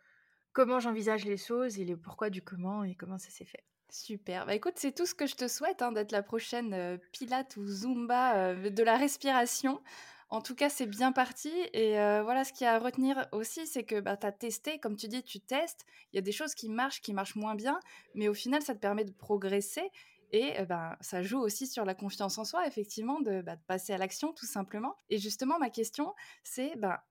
[0.53, 3.63] comment j'envisage les choses et le pourquoi du comment et comment ça s'est fait.
[3.89, 4.45] Super.
[4.45, 7.67] Bah écoute, c'est tout ce que je te souhaite, hein, d'être la prochaine Pilate ou
[7.67, 9.81] Zumba de la respiration.
[10.29, 11.51] En tout cas, c'est bien parti.
[11.73, 11.91] Et
[12.23, 14.95] voilà, ce qu'il y a à retenir aussi, c'est que bah, tu as testé, comme
[14.95, 15.85] tu dis, tu testes.
[16.11, 17.79] Il y a des choses qui marchent, qui marchent moins bien,
[18.15, 19.91] mais au final, ça te permet de progresser.
[20.31, 23.93] Et ben, ça joue aussi sur la confiance en soi, effectivement, de, bah, de passer
[23.93, 24.95] à l'action, tout simplement.
[25.11, 27.05] Et justement, ma question, c'est bah,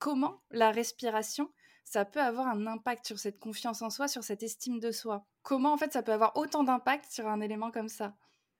[0.00, 1.52] comment la respiration,
[1.84, 5.26] ça peut avoir un impact sur cette confiance en soi, sur cette estime de soi?
[5.42, 8.14] Comment, en fait, ça peut avoir autant d'impact sur un élément comme ça?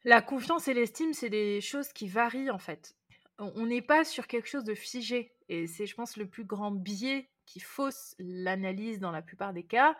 [0.05, 2.95] La confiance et l'estime, c'est des choses qui varient, en fait
[3.39, 5.33] on n'est pas sur quelque chose de figé.
[5.49, 9.65] Et c'est, je pense, le plus grand biais qui fausse l'analyse dans la plupart des
[9.65, 9.97] cas.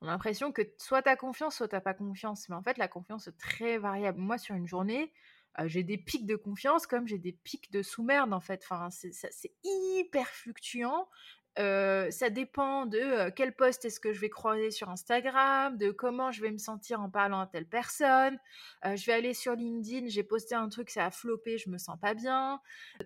[0.00, 2.48] On a l'impression que soit tu as confiance, soit tu pas confiance.
[2.48, 4.18] Mais en fait, la confiance est très variable.
[4.18, 5.12] Moi, sur une journée,
[5.58, 8.64] euh, j'ai des pics de confiance comme j'ai des pics de sous-merde, en fait.
[8.64, 11.08] Enfin, c'est hyper fluctuant
[11.56, 16.42] ça dépend de quel poste est-ce que je vais croiser sur Instagram, de comment je
[16.42, 18.38] vais me sentir en parlant à telle personne.
[18.84, 21.98] je vais aller sur LinkedIn, j'ai posté un truc, ça a floppé, je me sens
[22.00, 22.60] pas bien.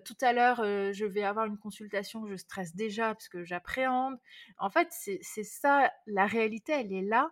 [0.05, 4.17] Tout à l'heure, je vais avoir une consultation, je stresse déjà parce que j'appréhende.
[4.57, 7.31] En fait, c'est ça, la réalité, elle est là.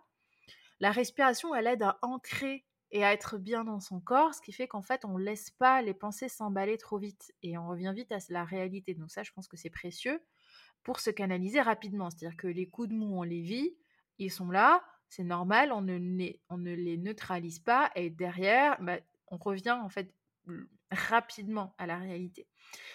[0.80, 4.52] La respiration, elle aide à ancrer et à être bien dans son corps, ce qui
[4.52, 7.92] fait qu'en fait, on ne laisse pas les pensées s'emballer trop vite et on revient
[7.94, 8.94] vite à la réalité.
[8.94, 10.22] Donc ça, je pense que c'est précieux
[10.82, 12.10] pour se canaliser rapidement.
[12.10, 13.76] C'est-à-dire que les coups de mou, on les vit,
[14.18, 19.78] ils sont là, c'est normal, on ne, les, neutralise pas, et derrière, bah, on revient
[19.82, 20.12] en fait
[20.90, 22.46] rapidement à la réalité.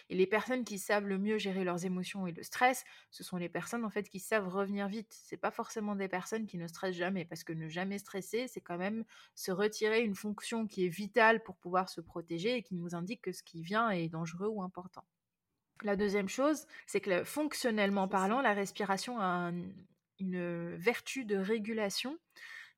[0.09, 3.37] Et les personnes qui savent le mieux gérer leurs émotions et le stress, ce sont
[3.37, 5.11] les personnes en fait qui savent revenir vite.
[5.11, 8.61] C'est pas forcément des personnes qui ne stressent jamais, parce que ne jamais stresser, c'est
[8.61, 12.75] quand même se retirer une fonction qui est vitale pour pouvoir se protéger et qui
[12.75, 15.03] nous indique que ce qui vient est dangereux ou important.
[15.83, 19.51] La deuxième chose, c'est que fonctionnellement parlant, la respiration a
[20.19, 22.17] une vertu de régulation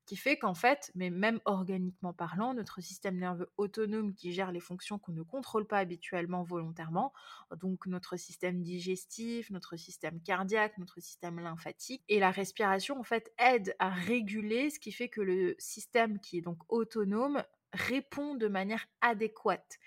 [0.06, 4.60] qui fait qu'en fait, mais même organiquement parlant, notre système nerveux autonome qui gère les
[4.60, 7.12] fonctions qu'on ne contrôle pas habituellement volontairement,
[7.60, 13.32] donc notre système digestif, notre système cardiaque, notre système lymphatique, et la respiration en fait
[13.38, 17.42] aide à réguler, ce qui fait que le système qui est donc autonome
[17.72, 19.78] répond de manière adéquate.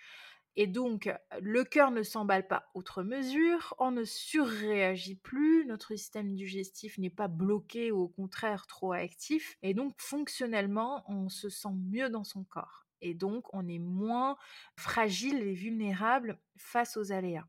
[0.62, 6.36] Et donc, le cœur ne s'emballe pas outre mesure, on ne surréagit plus, notre système
[6.36, 9.58] digestif n'est pas bloqué ou au contraire trop actif.
[9.64, 12.88] Et donc, fonctionnellement, on se sent mieux dans son corps.
[13.00, 14.36] Et donc, on est moins
[14.76, 17.48] fragile et vulnérable face aux aléas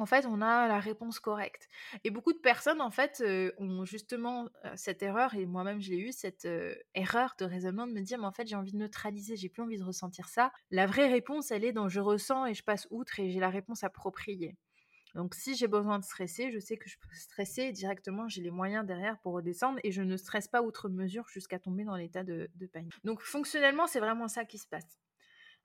[0.00, 1.68] en fait, on a la réponse correcte.
[2.04, 3.22] Et beaucoup de personnes, en fait,
[3.58, 6.48] ont justement cette erreur, et moi-même je l'ai eu, cette
[6.94, 9.62] erreur de raisonnement de me dire, mais en fait, j'ai envie de neutraliser, j'ai plus
[9.62, 10.52] envie de ressentir ça.
[10.70, 13.50] La vraie réponse, elle est dans je ressens et je passe outre et j'ai la
[13.50, 14.56] réponse appropriée.
[15.14, 18.50] Donc, si j'ai besoin de stresser, je sais que je peux stresser directement, j'ai les
[18.52, 22.22] moyens derrière pour redescendre et je ne stresse pas outre mesure jusqu'à tomber dans l'état
[22.22, 22.94] de, de panique.
[23.04, 24.98] Donc, fonctionnellement, c'est vraiment ça qui se passe.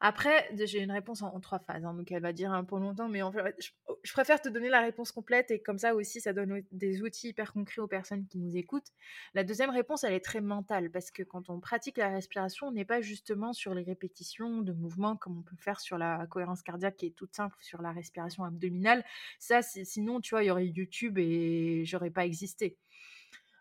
[0.01, 3.07] Après, j'ai une réponse en, trois phases, hein, donc elle va dire un peu longtemps,
[3.07, 3.55] mais en fait,
[4.03, 7.29] je, préfère te donner la réponse complète et comme ça aussi, ça donne des outils
[7.29, 8.91] hyper concrets aux personnes qui nous écoutent.
[9.33, 12.71] La deuxième réponse, elle est très mentale parce que quand on pratique la respiration, on
[12.71, 16.61] n'est pas justement sur les répétitions de mouvements comme on peut faire sur la cohérence
[16.61, 19.05] cardiaque qui est toute simple sur la respiration abdominale.
[19.39, 22.77] Ça, sinon, tu vois, il y aurait YouTube et j'aurais pas existé.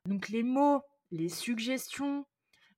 [0.07, 2.27] Donc les mots, les suggestions,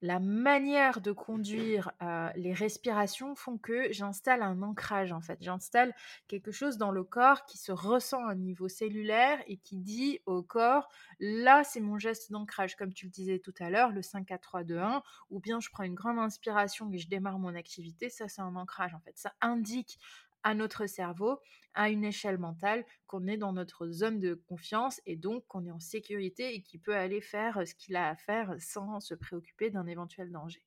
[0.03, 1.93] la manière de conduire
[2.37, 5.39] les respirations font que j'installe un ancrage en fait.
[5.41, 5.95] J'installe
[6.29, 10.43] quelque chose dans le corps qui se ressent à niveau cellulaire et qui dit au
[10.43, 14.27] corps là c'est mon geste d'ancrage comme tu le disais tout à l'heure, le 5
[14.27, 17.55] 4 3 2 1 ou bien je prends une grande inspiration et je démarre mon
[17.55, 19.17] activité, ça c'est un ancrage en fait.
[19.17, 19.99] Ça indique
[20.47, 21.41] à notre cerveau
[21.75, 25.73] à une échelle mentale qu'on est dans notre zone de confiance et donc qu'on est
[25.73, 29.71] en sécurité et qui peut aller faire ce qu'il a à faire sans se préoccuper
[29.71, 30.63] d'un éventuel danger.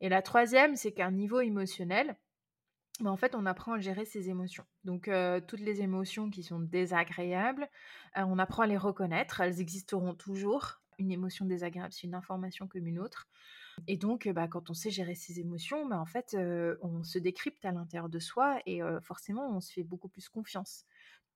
[0.00, 2.16] Et la troisième, c'est qu'à un niveau émotionnel,
[2.98, 4.66] ben, en fait, on apprend à gérer ses émotions.
[4.82, 5.08] Donc,
[5.46, 7.70] toutes les émotions qui sont désagréables,
[8.16, 9.40] on apprend à les reconnaître.
[9.40, 10.80] Elles existeront toujours.
[10.98, 13.28] Une émotion désagréable, c'est une information comme une autre.
[13.86, 16.36] Et donc, bah, quand on sait gérer ses émotions, bah, en fait,
[16.82, 20.84] on se décrypte à l'intérieur de soi et forcément, on se fait beaucoup plus confiance.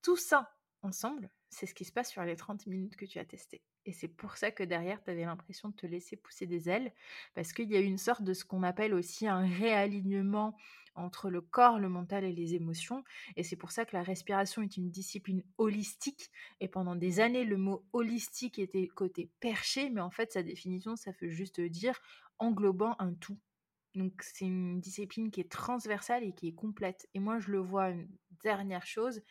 [0.03, 0.51] Tout ça
[0.83, 3.63] ensemble, c'est ce qui se passe sur les 30 minutes que tu as testé.
[3.87, 6.93] Et c'est pour ça que derrière, tu avais l'impression de te laisser pousser des ailes,
[7.35, 10.57] parce qu'il y a une sorte de ce qu'on appelle aussi un réalignement
[10.95, 13.05] entre le corps, le mental et les émotions.
[13.37, 16.31] Et c'est pour ça que la respiration est une discipline holistique.
[16.61, 20.97] Et pendant des années, le mot holistique était côté perché, mais en fait, sa définition,
[20.97, 22.01] ça veut juste dire
[22.39, 23.39] englobant un tout.
[23.95, 27.09] Donc c'est une discipline qui est transversale et qui est complète.
[27.15, 28.09] Et moi, je le vois une
[28.43, 29.23] dernière chose.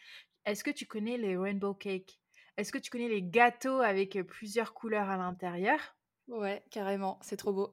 [0.45, 2.19] Est-ce que tu connais les rainbow cakes?
[2.57, 5.95] Est-ce que tu connais les gâteaux avec plusieurs couleurs à l'intérieur?
[6.27, 7.71] Ouais, carrément, c'est trop beau.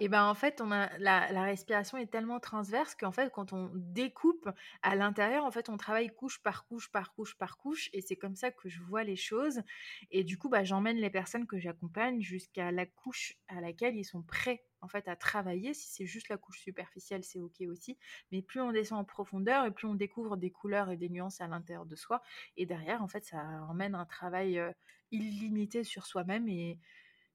[0.00, 3.70] Et ben en fait, on a la, respiration est tellement transverse qu'en fait, quand on
[3.74, 4.48] découpe
[4.82, 8.16] à l'intérieur, en fait, on travaille couche par couche par couche par couche, et c'est
[8.16, 9.62] comme ça que je vois les choses.
[10.10, 14.04] Et du coup, bah, j'emmène les personnes que j'accompagne jusqu'à la couche à laquelle ils
[14.04, 15.74] sont prêts en fait à travailler.
[15.74, 17.98] Si c'est juste la couche superficielle, c'est ok aussi.
[18.32, 21.40] Mais plus on descend en profondeur et plus on découvre des couleurs et des nuances
[21.40, 22.22] à l'intérieur de soi.
[22.56, 24.72] Et derrière, en fait, ça emmène un travail euh,
[25.10, 26.78] illimité sur soi-même et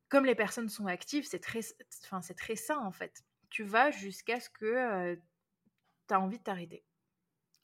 [0.10, 1.62] comme les personnes sont actives, c'est très,
[2.04, 3.24] enfin, c'est très sain en fait.
[3.50, 5.16] Tu vas jusqu'à ce que
[6.08, 6.84] tu as envie de t'arrêter.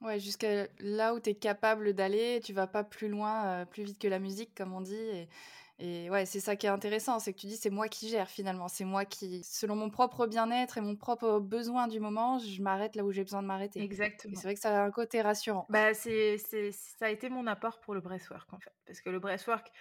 [0.01, 3.99] Ouais, jusqu'à là où tu es capable d'aller, tu vas pas plus loin, plus vite
[3.99, 4.95] que la musique, comme on dit.
[4.95, 5.29] Et,
[5.77, 8.29] et ouais, c'est ça qui est intéressant, c'est que tu dis c'est moi qui gère
[8.29, 12.61] finalement, c'est moi qui, selon mon propre bien-être et mon propre besoin du moment, je
[12.61, 13.81] m'arrête là où j'ai besoin de m'arrêter.
[13.81, 14.35] Exactement.
[14.35, 15.65] C'est vrai que ça a un côté rassurant.
[15.69, 18.73] Bah, c'est, c'est, ça a été mon apport pour le breathwork en fait.
[18.85, 19.71] Parce que le breathwork,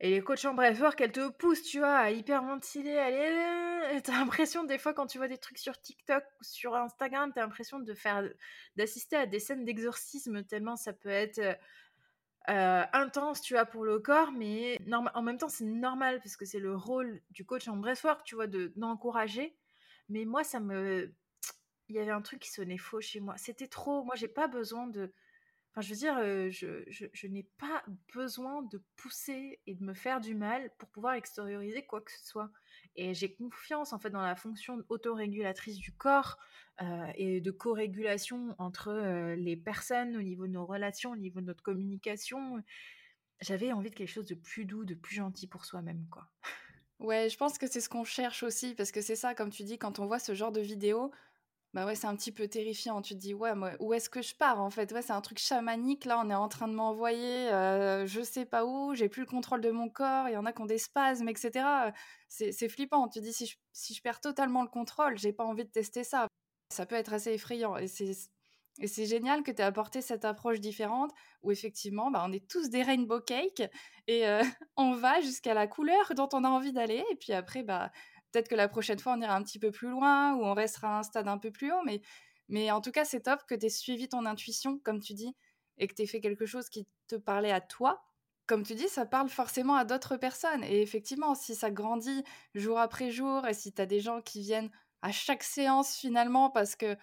[0.00, 2.96] et les coachs en breathwork, elles te poussent, tu vois, à hyperventiler.
[2.96, 7.32] Allez, t'as l'impression, des fois, quand tu vois des trucs sur TikTok ou sur Instagram,
[7.34, 8.28] t'as l'impression de faire,
[8.76, 11.40] d'assister à des scènes d'exorcisme, tellement ça peut être
[12.48, 16.44] euh, intense, tu vois, pour le corps, mais en même temps, c'est normal, parce que
[16.44, 19.56] c'est le rôle du coach en breathwork, tu vois, de, d'encourager.
[20.08, 21.12] Mais moi, ça me.
[21.88, 23.36] Il y avait un truc qui sonnait faux chez moi.
[23.36, 24.04] C'était trop.
[24.04, 25.12] Moi, j'ai pas besoin de
[25.82, 26.16] je veux dire,
[26.50, 27.84] je, n'ai pas
[28.14, 32.26] besoin de pousser et de me faire du mal pour pouvoir extérioriser quoi que ce
[32.26, 32.50] soit.
[32.94, 36.38] Et j'ai confiance en fait dans la fonction autorégulatrice du corps
[37.14, 41.62] et de co-régulation entre les personnes au niveau de nos relations, au niveau de notre
[41.62, 42.62] communication.
[43.40, 46.30] J'avais envie de quelque chose de plus doux, de plus gentil pour soi-même, quoi.
[46.98, 49.64] Ouais, je pense que c'est ce qu'on cherche aussi, parce que c'est ça, comme tu
[49.64, 51.12] dis, quand on voit ce genre de vidéo,
[51.76, 53.02] bah ouais, c'est un petit peu terrifiant.
[53.02, 54.90] Tu te dis, ouais, où est-ce que je pars en fait?
[54.92, 56.06] Ouais, c'est un truc chamanique.
[56.06, 59.26] Là, on est en train de m'envoyer, euh, je sais pas où, j'ai plus le
[59.26, 60.26] contrôle de mon corps.
[60.30, 61.92] Il y en a qui ont des spasmes, etc.
[62.30, 63.08] C'est flippant.
[63.08, 65.70] Tu te dis, si je, si je perds totalement le contrôle, j'ai pas envie de
[65.70, 66.28] tester ça.
[66.72, 67.76] Ça peut être assez effrayant.
[67.76, 68.30] Et c'est.
[68.78, 71.10] Et c'est génial que tu aies apporté cette approche différente
[71.42, 73.62] où effectivement, bah, on est tous des rainbow cakes
[74.06, 74.42] et euh,
[74.76, 77.02] on va jusqu'à la couleur dont on a envie d'aller.
[77.10, 77.90] Et puis après, bah,
[78.32, 80.96] Peut-être que la prochaine fois, on ira un petit peu plus loin ou on restera
[80.96, 81.82] à un stade un peu plus haut.
[81.84, 82.00] Mais,
[82.48, 85.34] mais en tout cas, c'est top que tu aies suivi ton intuition, comme tu dis,
[85.78, 88.02] et que tu aies fait quelque chose qui te parlait à toi.
[88.46, 90.62] Comme tu dis, ça parle forcément à d'autres personnes.
[90.64, 92.22] Et effectivement, si ça grandit
[92.54, 94.70] jour après jour et si tu as des gens qui viennent
[95.02, 96.96] à chaque séance finalement parce que,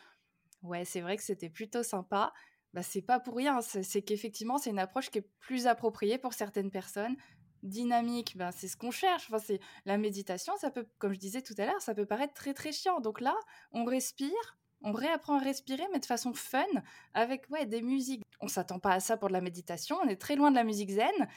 [0.64, 2.34] ouais, c'est vrai que c'était plutôt sympa,
[2.74, 3.62] bah, c'est pas pour rien.
[3.62, 7.16] C'est qu'effectivement, c'est une approche qui est plus appropriée pour certaines personnes
[7.64, 9.26] dynamique, ben, c'est ce qu'on cherche.
[9.30, 12.34] Enfin, c'est la méditation, ça peut, comme je disais tout à l'heure, ça peut paraître
[12.34, 13.00] très très chiant.
[13.00, 13.36] Donc là,
[13.72, 16.66] on respire, on réapprend à respirer, mais de façon fun,
[17.14, 18.24] avec ouais, des musiques.
[18.42, 20.64] On s'attend pas à ça pour de la méditation, on est très loin de la
[20.64, 21.28] musique zen,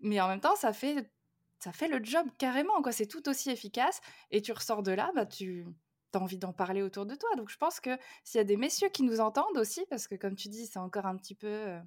[0.00, 1.10] mais en même temps, ça fait,
[1.58, 2.82] ça fait le job carrément.
[2.82, 2.92] quoi.
[2.92, 5.66] C'est tout aussi efficace, et tu ressors de là, bah, tu
[6.14, 7.28] as envie d'en parler autour de toi.
[7.36, 10.14] Donc je pense que s'il y a des messieurs qui nous entendent aussi, parce que
[10.14, 11.46] comme tu dis, c'est encore un petit peu...
[11.48, 11.80] Euh,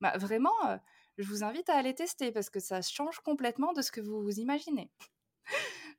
[0.00, 0.54] bah, vraiment...
[0.68, 0.78] Euh,
[1.18, 4.22] je vous invite à aller tester parce que ça change complètement de ce que vous
[4.22, 4.90] vous imaginez.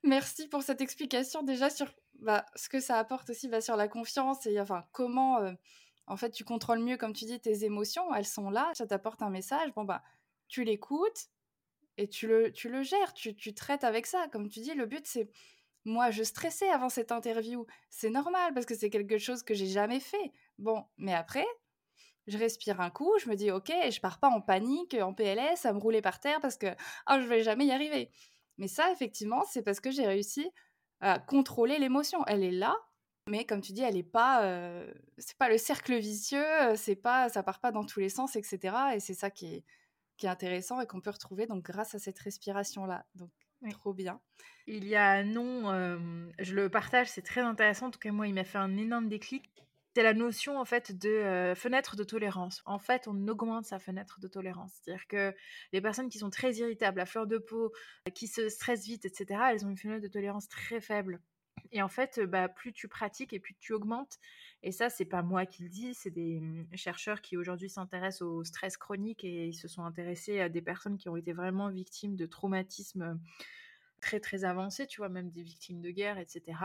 [0.02, 3.88] Merci pour cette explication déjà sur bah, ce que ça apporte aussi bah, sur la
[3.88, 5.52] confiance et enfin comment euh,
[6.06, 9.22] en fait tu contrôles mieux comme tu dis tes émotions, elles sont là, ça t'apporte
[9.22, 10.02] un message, bon bah
[10.48, 11.26] tu l'écoutes
[11.98, 14.28] et tu le, tu le gères, tu, tu traites avec ça.
[14.30, 15.30] Comme tu dis, le but c'est
[15.84, 19.66] moi je stressais avant cette interview, c'est normal parce que c'est quelque chose que j'ai
[19.66, 20.32] jamais fait.
[20.58, 21.46] Bon, mais après
[22.26, 25.64] je respire un coup, je me dis ok, je pars pas en panique, en PLS,
[25.64, 26.66] à me rouler par terre parce que
[27.10, 28.10] oh, je vais jamais y arriver.
[28.58, 30.50] Mais ça, effectivement, c'est parce que j'ai réussi
[31.00, 32.24] à contrôler l'émotion.
[32.26, 32.76] Elle est là,
[33.28, 36.44] mais comme tu dis, elle est pas, euh, c'est pas le cercle vicieux,
[36.76, 38.76] c'est pas, ça part pas dans tous les sens, etc.
[38.94, 39.64] Et c'est ça qui est,
[40.16, 43.04] qui est intéressant et qu'on peut retrouver donc grâce à cette respiration là.
[43.14, 43.30] Donc
[43.72, 44.20] trop bien.
[44.66, 45.98] Il y a un nom, euh,
[46.38, 47.86] je le partage, c'est très intéressant.
[47.86, 49.50] En tout cas, moi, il m'a fait un énorme déclic
[49.96, 52.60] c'est la notion en fait de fenêtre de tolérance.
[52.66, 54.72] En fait, on augmente sa fenêtre de tolérance.
[54.74, 55.34] C'est-à-dire que
[55.72, 57.72] les personnes qui sont très irritables, à fleur de peau,
[58.14, 61.22] qui se stressent vite, etc., elles ont une fenêtre de tolérance très faible.
[61.72, 64.18] Et en fait, bah, plus tu pratiques et plus tu augmentes.
[64.62, 68.20] Et ça, c'est pas moi qui le dis, c'est des mmh, chercheurs qui aujourd'hui s'intéressent
[68.20, 71.70] au stress chronique et ils se sont intéressés à des personnes qui ont été vraiment
[71.70, 73.18] victimes de traumatismes
[74.00, 76.58] très très avancés, tu vois, même des victimes de guerre, etc.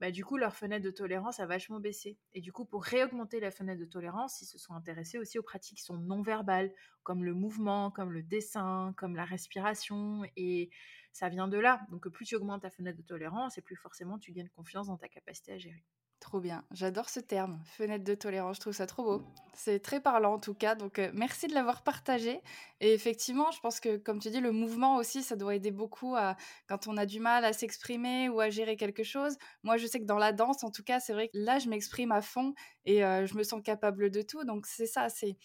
[0.00, 2.18] Bah, du coup, leur fenêtre de tolérance a vachement baissé.
[2.32, 5.42] Et du coup, pour réaugmenter la fenêtre de tolérance, ils se sont intéressés aussi aux
[5.42, 10.22] pratiques qui sont non verbales, comme le mouvement, comme le dessin, comme la respiration.
[10.36, 10.70] Et
[11.12, 11.80] ça vient de là.
[11.90, 14.96] Donc, plus tu augmentes ta fenêtre de tolérance, et plus forcément tu gagnes confiance dans
[14.98, 15.84] ta capacité à gérer.
[16.20, 16.64] Trop bien.
[16.72, 18.56] J'adore ce terme, fenêtre de tolérance.
[18.56, 19.24] Je trouve ça trop beau.
[19.54, 20.74] C'est très parlant en tout cas.
[20.74, 22.40] Donc euh, merci de l'avoir partagé.
[22.80, 26.16] Et effectivement, je pense que comme tu dis, le mouvement aussi, ça doit aider beaucoup
[26.16, 26.36] à,
[26.68, 29.36] quand on a du mal à s'exprimer ou à gérer quelque chose.
[29.62, 31.68] Moi, je sais que dans la danse, en tout cas, c'est vrai que là, je
[31.68, 32.52] m'exprime à fond
[32.84, 34.42] et euh, je me sens capable de tout.
[34.44, 35.08] Donc c'est ça.
[35.08, 35.36] C'est,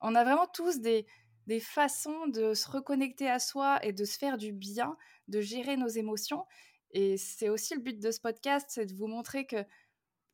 [0.00, 1.06] on a vraiment tous des
[1.46, 4.96] des façons de se reconnecter à soi et de se faire du bien,
[5.28, 6.44] de gérer nos émotions.
[6.90, 9.64] Et c'est aussi le but de ce podcast, c'est de vous montrer que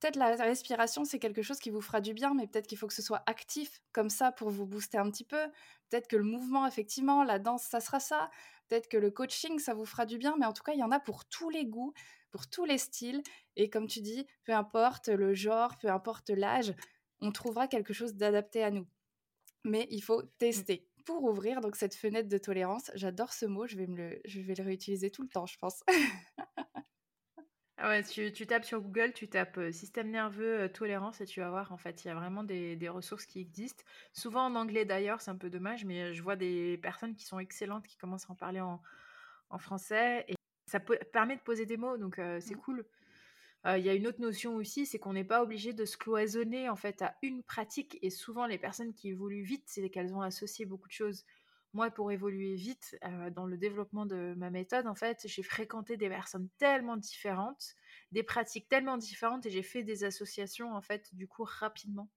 [0.02, 2.88] peut-être la respiration, c'est quelque chose qui vous fera du bien, mais peut-être qu'il faut
[2.88, 5.46] que ce soit actif comme ça pour vous booster un petit peu.
[5.88, 8.28] Peut-être que le mouvement, effectivement, la danse, ça sera ça.
[8.68, 10.82] Peut-être que le coaching, ça vous fera du bien, mais en tout cas, il y
[10.82, 11.92] en a pour tous les goûts,
[12.32, 13.22] pour tous les styles.
[13.54, 16.74] Et comme tu dis, peu importe le genre, peu importe l'âge,
[17.20, 18.88] on trouvera quelque chose d'adapté à nous.
[19.62, 22.90] Mais il faut tester pour ouvrir donc cette fenêtre de tolérance.
[22.96, 25.58] J'adore ce mot, je vais, me le, je vais le réutiliser tout le temps, je
[25.58, 25.84] pense.
[27.84, 31.50] Ah ouais, tu, tu, tapes sur Google, tu tapes système nerveux tolérance et tu vas
[31.50, 33.82] voir, en fait, il y a vraiment des, des ressources qui existent.
[34.12, 37.40] Souvent en anglais d'ailleurs, c'est un peu dommage, mais je vois des personnes qui sont
[37.40, 38.80] excellentes qui commencent à en parler en,
[39.50, 40.34] en français et
[40.66, 42.60] ça permet de poser des mots, donc c'est mmh.
[42.60, 42.86] cool.
[43.66, 46.68] Il y a une autre notion aussi, c'est qu'on n'est pas obligé de se cloisonner
[46.68, 50.22] en fait à une pratique et souvent les personnes qui évoluent vite, c'est qu'elles ont
[50.22, 51.24] associé beaucoup de choses
[51.74, 52.98] moi, pour évoluer vite
[53.32, 57.74] dans le développement de ma méthode, en fait, j'ai fréquenté des personnes tellement différentes,
[58.12, 62.10] des pratiques tellement différentes, et j'ai fait des associations, en fait, du coup, rapidement.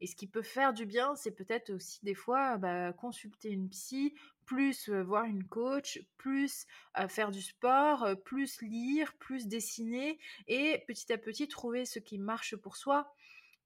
[0.00, 3.68] Et ce qui peut faire du bien, c'est peut-être aussi des fois bah, consulter une
[3.68, 4.14] psy,
[4.46, 6.66] plus voir une coach, plus
[7.08, 12.56] faire du sport, plus lire, plus dessiner, et petit à petit trouver ce qui marche
[12.56, 13.12] pour soi.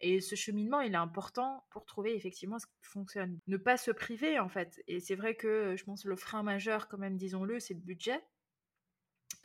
[0.07, 3.39] Et ce cheminement, il est important pour trouver effectivement ce qui fonctionne.
[3.47, 4.83] Ne pas se priver, en fait.
[4.87, 8.23] Et c'est vrai que je pense le frein majeur, quand même, disons-le, c'est le budget.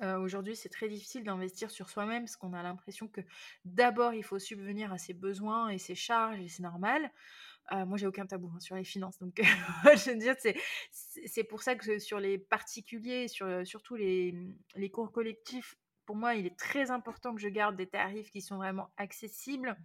[0.02, 3.22] Euh, aujourd'hui, c'est très difficile d'investir sur soi-même parce qu'on a l'impression que
[3.63, 7.10] d'abord, il faut subvenir à ses besoins et ses charges et c'est normal.
[7.72, 9.17] Euh, moi, j'ai aucun tabou hein, sur les finances.
[9.19, 9.38] Donc,
[9.95, 10.36] je veux dire,
[10.91, 15.78] c'est pour ça que sur les particuliers, sur, surtout les cours collectifs,
[16.10, 19.78] pour moi, il est très important que je garde des tarifs qui sont vraiment accessibles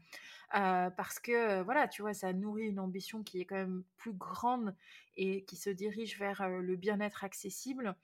[0.51, 4.75] parce que, voilà, tu vois, ça nourrit une ambition qui est quand même plus grande
[5.19, 7.95] et qui se dirige vers le bien-être accessible.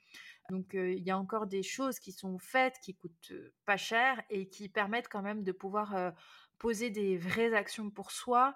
[0.51, 3.33] Donc, il y a encore des choses qui sont faites, qui coûtent
[3.65, 6.13] pas cher et qui permettent quand même de pouvoir
[6.59, 8.55] poser des vraies actions pour soi,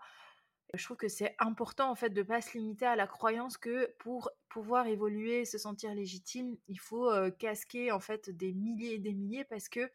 [0.76, 3.92] je trouve que c'est important en fait de pas se limiter à la croyance que
[3.98, 9.12] pour pouvoir évoluer, se sentir légitime, il faut casquer en fait des milliers et des
[9.12, 9.90] milliers parce que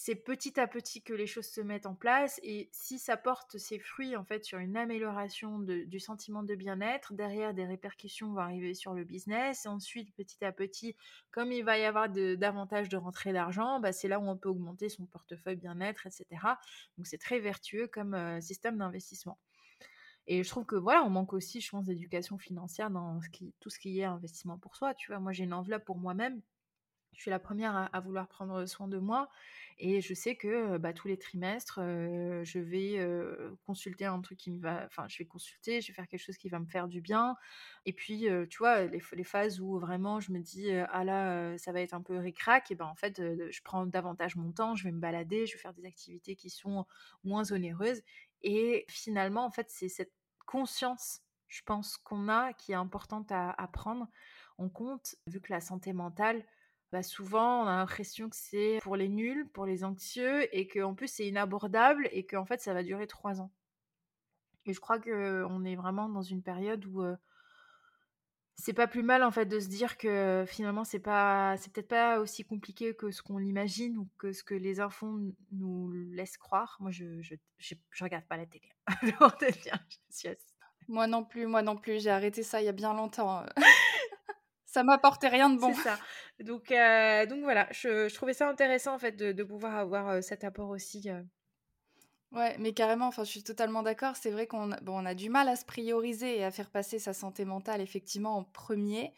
[0.00, 3.58] c'est petit à petit que les choses se mettent en place et si ça porte
[3.58, 8.38] ses fruits en fait sur une amélioration du sentiment de bien-être, derrière des répercussions vont
[8.38, 10.94] arriver sur le business et ensuite petit à petit,
[11.32, 14.48] comme il va y avoir davantage de rentrées d'argent, bah, c'est là où on peut
[14.48, 16.26] augmenter son portefeuille bien-être, etc.
[16.96, 19.36] Donc c'est très vertueux comme système d'investissement.
[20.30, 23.54] Et je trouve que voilà, on manque aussi, je pense, d'éducation financière dans ce qui,
[23.60, 24.94] tout ce qui est investissement pour soi.
[24.94, 26.42] Tu vois, moi j'ai une enveloppe pour moi-même.
[27.14, 29.28] Je suis la première à, vouloir prendre soin de moi
[29.78, 33.04] et je sais que bah, tous les trimestres, je vais
[33.66, 36.36] consulter un truc qui me va, enfin je vais consulter, je vais faire quelque chose
[36.36, 37.34] qui va me faire du bien.
[37.86, 41.72] Et puis tu vois les, les, phases où vraiment je me dis ah là ça
[41.72, 44.84] va être un peu ric-rac, et ben en fait je prends davantage mon temps, je
[44.84, 46.86] vais me balader, je vais faire des activités qui sont
[47.24, 48.02] moins onéreuses.
[48.42, 50.12] Et finalement en fait c'est cette
[50.48, 54.08] conscience, je pense, qu'on a, qui est importante à, prendre
[54.56, 56.42] en compte, vu que la santé mentale,
[56.90, 60.94] bah souvent, on a l'impression que c'est pour les nuls, pour les anxieux, et qu'en
[60.94, 63.52] plus, c'est inabordable, et qu'en fait, ça va durer trois ans.
[64.64, 67.02] Et je crois qu'on est vraiment dans une période où
[68.60, 71.88] c'est pas plus mal en fait de se dire que finalement c'est pas c'est peut-être
[71.88, 75.20] pas aussi compliqué que ce qu'on l'imagine ou que ce que les infos
[75.52, 76.76] nous laissent croire.
[76.80, 78.68] Moi je je, je, regarde pas la télé.
[80.88, 83.44] moi non plus, moi non plus, j'ai arrêté ça il y a bien longtemps.
[84.66, 85.72] ça m'apportait rien de bon.
[85.74, 85.98] C'est ça.
[86.40, 90.08] Donc euh, donc voilà, je, je, trouvais ça intéressant en fait de, de pouvoir avoir
[90.08, 91.10] euh, cet apport aussi.
[91.10, 91.22] Euh,
[92.32, 94.16] Ouais, mais carrément, enfin, je suis totalement d'accord.
[94.16, 96.70] C'est vrai qu'on a, bon, on a du mal à se prioriser et à faire
[96.70, 99.14] passer sa santé mentale effectivement en premier.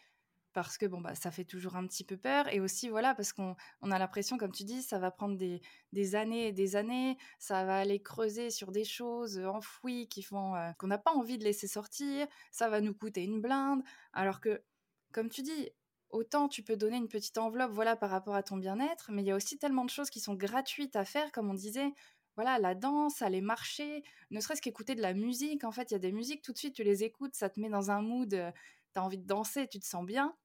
[0.53, 3.33] parce que bon bah ça fait toujours un petit peu peur et aussi voilà parce
[3.33, 5.61] qu'on on a l'impression comme tu dis ça va prendre des,
[5.93, 10.55] des années et des années ça va aller creuser sur des choses enfouies qui font
[10.55, 13.83] euh, qu'on n'a pas envie de laisser sortir ça va nous coûter une blinde
[14.13, 14.63] alors que
[15.13, 15.71] comme tu dis
[16.11, 19.27] autant tu peux donner une petite enveloppe voilà par rapport à ton bien-être mais il
[19.27, 21.93] y a aussi tellement de choses qui sont gratuites à faire comme on disait
[22.35, 25.63] voilà, la danse, aller marcher, ne serait-ce qu'écouter de la musique.
[25.63, 27.59] En fait, il y a des musiques, tout de suite, tu les écoutes, ça te
[27.59, 30.35] met dans un mood, tu as envie de danser, tu te sens bien.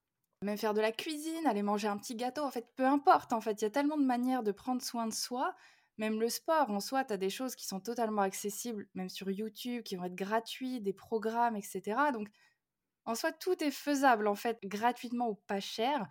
[0.42, 3.32] Même faire de la cuisine, aller manger un petit gâteau, en fait, peu importe.
[3.32, 5.54] En fait, il y a tellement de manières de prendre soin de soi.
[5.98, 9.30] Même le sport, en soi, tu as des choses qui sont totalement accessibles, même sur
[9.30, 11.82] YouTube, qui vont être gratuits, des programmes, etc.
[12.12, 12.28] Donc,
[13.06, 16.06] en soi, tout est faisable, en fait, gratuitement ou pas cher.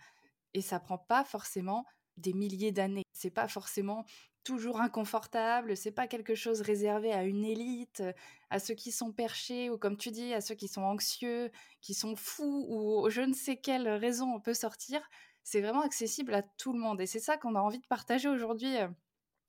[0.55, 1.85] Et ça prend pas forcément
[2.17, 3.03] des milliers d'années.
[3.13, 4.05] C'est pas forcément
[4.45, 8.03] toujours inconfortable, c'est pas quelque chose réservé à une élite,
[8.49, 11.93] à ceux qui sont perchés ou comme tu dis, à ceux qui sont anxieux, qui
[11.93, 15.01] sont fous ou je ne sais quelle raison on peut sortir.
[15.43, 18.29] C'est vraiment accessible à tout le monde et c'est ça qu'on a envie de partager
[18.29, 18.73] aujourd'hui.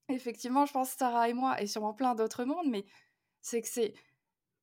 [0.09, 2.85] Effectivement, je pense Sarah et moi et sûrement plein d'autres mondes, mais
[3.43, 3.95] c'est que c'est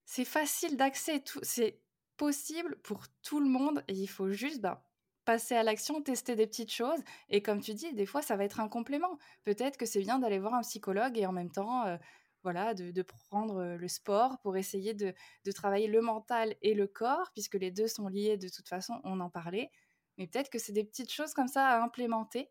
[0.06, 1.80] c'est facile d'accès, c'est
[2.18, 4.82] possible pour tout le monde et il faut juste ben,
[5.26, 7.00] passer à l'action, tester des petites choses.
[7.30, 9.18] Et comme tu dis, des fois, ça va être un complément.
[9.44, 11.98] Peut-être que c'est bien d'aller voir un psychologue et en même temps, euh,
[12.44, 15.14] voilà, de, prendre euh, le sport pour essayer de,
[15.56, 19.20] travailler le mental et le corps, puisque les deux sont liés de toute façon, on
[19.22, 19.72] en parlait.
[20.18, 22.50] Mais peut-être que c'est des petites choses comme ça à implémenter,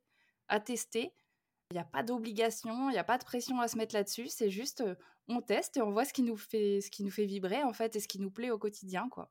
[0.49, 1.13] à tester.
[1.71, 4.29] Il n'y a pas d'obligation, il n'y a pas de pression à se mettre là-dessus.
[4.29, 4.95] C'est juste, euh,
[5.29, 7.73] on teste et on voit ce qui nous fait, ce qui nous fait vibrer en
[7.73, 9.31] fait et ce qui nous plaît au quotidien, quoi.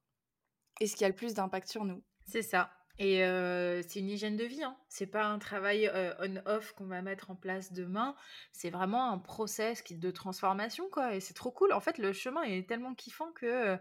[0.79, 2.03] Et ce qui a le plus d'impact sur nous.
[2.25, 2.71] C'est ça.
[2.99, 3.23] Et
[3.87, 4.77] c'est une hygiène de vie, hein.
[4.89, 5.89] C'est pas un travail
[6.19, 8.15] on-off qu'on va mettre en place demain.
[8.51, 11.15] C'est vraiment un process qui, de transformation, quoi.
[11.15, 11.73] Et c'est trop cool.
[11.73, 13.77] En fait, le chemin est tellement kiffant que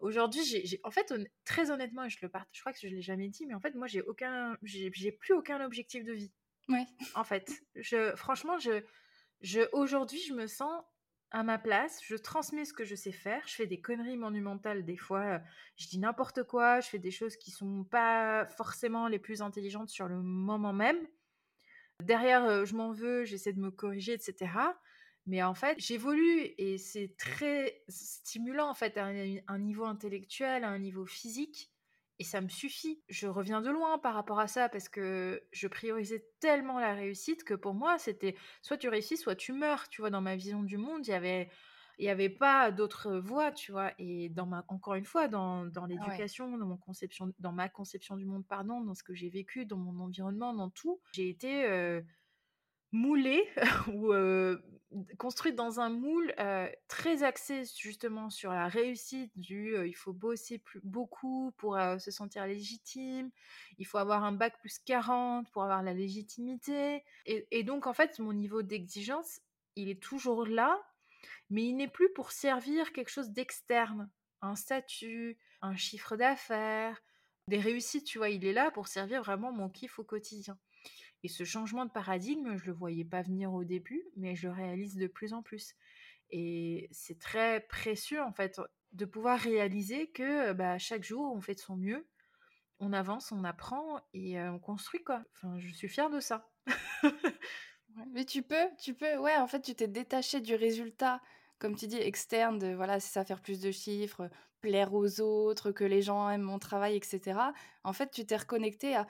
[0.00, 1.12] aujourd'hui, j'ai, en fait,
[1.44, 3.74] très honnêtement, je le partage, je crois que je l'ai jamais dit, mais en fait,
[3.74, 6.32] moi, j'ai aucun, j'ai, plus aucun objectif de vie.
[6.68, 6.86] Ouais.
[7.14, 8.82] En fait, je, franchement, je,
[9.40, 10.82] je, aujourd'hui, je me sens
[11.30, 14.84] à ma place, je transmets ce que je sais faire, je fais des conneries monumentales
[14.84, 15.38] des fois, euh,
[15.76, 19.90] je dis n'importe quoi, je fais des choses qui sont pas forcément les plus intelligentes
[19.90, 20.98] sur le moment même.
[22.02, 24.50] Derrière, euh, je m'en veux, j'essaie de me corriger, etc.
[25.26, 30.70] Mais en fait, j'évolue et c'est très stimulant en fait à un niveau intellectuel, à
[30.70, 31.70] un niveau physique.
[32.20, 33.00] Et ça me suffit.
[33.08, 37.44] Je reviens de loin par rapport à ça parce que je priorisais tellement la réussite
[37.44, 39.88] que pour moi, c'était soit tu réussis, soit tu meurs.
[39.88, 41.48] Tu vois, dans ma vision du monde, il y avait
[41.98, 43.92] il n'y avait pas d'autre voie, tu vois.
[43.98, 48.16] Et dans ma, encore une fois, dans, dans l'éducation, dans mon conception, dans ma conception
[48.16, 51.66] du monde, pardon, dans ce que j'ai vécu, dans mon environnement, dans tout, j'ai été
[51.66, 52.00] euh,
[52.92, 53.46] moulée
[53.94, 54.12] ou
[55.18, 56.34] construite dans un moule
[56.88, 62.46] très axé justement sur la réussite du il faut bosser plus, beaucoup pour se sentir
[62.46, 63.30] légitime,
[63.78, 67.04] il faut avoir un bac plus 40 pour avoir la légitimité.
[67.26, 69.40] Et, et donc en fait mon niveau d'exigence
[69.76, 70.80] il est toujours là,
[71.48, 74.10] mais il n'est plus pour servir quelque chose d'externe,
[74.42, 77.00] un statut, un chiffre d'affaires,
[77.48, 80.58] des réussites, tu vois, il est là pour servir vraiment mon kiff au quotidien.
[81.22, 84.54] Et ce changement de paradigme, je le voyais pas venir au début, mais je le
[84.54, 85.74] réalise de plus en plus.
[86.30, 88.60] Et c'est très précieux, en fait,
[88.92, 92.06] de pouvoir réaliser que bah, chaque jour, on fait de son mieux,
[92.78, 95.22] on avance, on apprend et on construit, quoi.
[95.34, 96.50] Enfin, je suis fière de ça.
[98.12, 101.20] mais tu peux, tu peux, ouais, en fait, tu t'es détaché du résultat,
[101.58, 105.72] comme tu dis, externe, de voilà, c'est ça, faire plus de chiffres, plaire aux autres,
[105.72, 107.38] que les gens aiment mon travail, etc.
[107.84, 109.06] En fait, tu t'es reconnecté à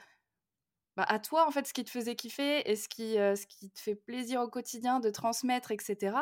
[0.97, 3.69] bah, à toi, en fait, ce qui te faisait kiffer et ce qui, ce qui
[3.71, 6.17] te fait plaisir au quotidien de transmettre, etc.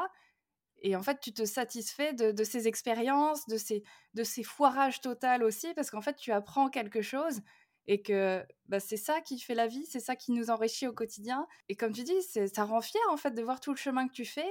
[0.81, 5.43] Et en fait, tu te satisfais de, ces expériences, de ces, de ces foirages total
[5.43, 7.41] aussi, parce qu'en fait, tu apprends quelque chose
[7.87, 10.93] et que bah, c'est ça qui fait la vie, c'est ça qui nous enrichit au
[10.93, 11.47] quotidien.
[11.67, 14.13] Et comme tu dis, ça rend fier, en fait, de voir tout le chemin que
[14.13, 14.49] tu fais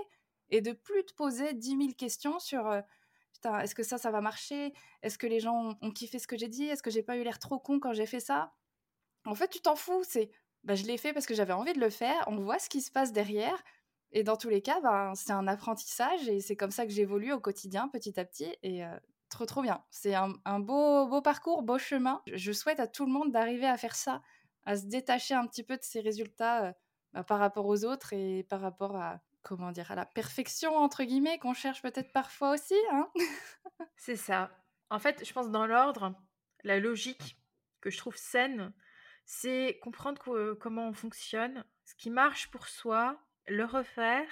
[0.51, 2.71] et de plus te poser 10 000 questions sur...
[3.33, 4.73] Putain, est-ce que ça, ça va marcher?
[5.03, 6.65] Est-ce que les gens ont, ont kiffé ce que j'ai dit?
[6.65, 8.53] Est-ce que j'ai pas eu l'air trop con quand j'ai fait ça?
[9.29, 10.03] En fait, tu t'en fous.
[10.05, 10.31] C'est,
[10.65, 12.25] bah, je l'ai fait parce que j'avais envie de le faire.
[12.27, 13.63] On voit ce qui se passe derrière.
[14.13, 17.33] Et dans tous les cas, ben, c'est un apprentissage et c'est comme ça que j'évolue
[17.33, 18.57] au quotidien, petit à petit.
[18.63, 18.83] Et
[19.29, 19.85] trop, trop bien.
[19.91, 22.23] C'est un, beau, beau parcours, beau chemin.
[22.33, 24.23] Je souhaite à tout le monde d'arriver à faire ça,
[24.65, 26.75] à se détacher un petit peu de ses résultats
[27.13, 31.05] bah, par rapport aux autres et par rapport à, comment dire, à la perfection, entre
[31.05, 32.77] guillemets, qu'on cherche peut-être parfois aussi.
[32.93, 33.09] Hein
[33.97, 34.51] c'est ça.
[34.91, 36.15] En fait, je pense dans l'ordre,
[36.65, 37.39] la logique
[37.81, 38.73] que je trouve saine,
[39.31, 44.27] c'est comprendre comment on fonctionne, ce qui marche pour soi, le refaire,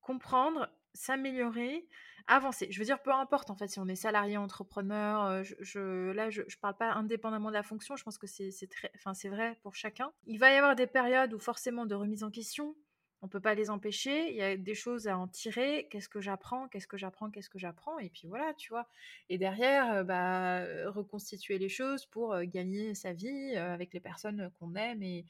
[0.00, 1.86] comprendre s'améliorer,
[2.26, 2.66] avancer.
[2.70, 6.30] Je veux dire, peu importe en fait si on est salarié, entrepreneur, euh, je, là
[6.30, 10.10] je, je parle pas indépendamment de la fonction, je pense que c'est vrai pour chacun.
[10.24, 12.74] Il va y avoir des périodes où forcément de remise en question,
[13.22, 14.30] on peut pas les empêcher.
[14.30, 15.88] Il y a des choses à en tirer.
[15.90, 18.88] Qu'est-ce que j'apprends Qu'est-ce que j'apprends Qu'est-ce que j'apprends Et puis voilà, tu vois.
[19.28, 25.02] Et derrière, bah, reconstituer les choses pour gagner sa vie avec les personnes qu'on aime
[25.02, 25.24] et,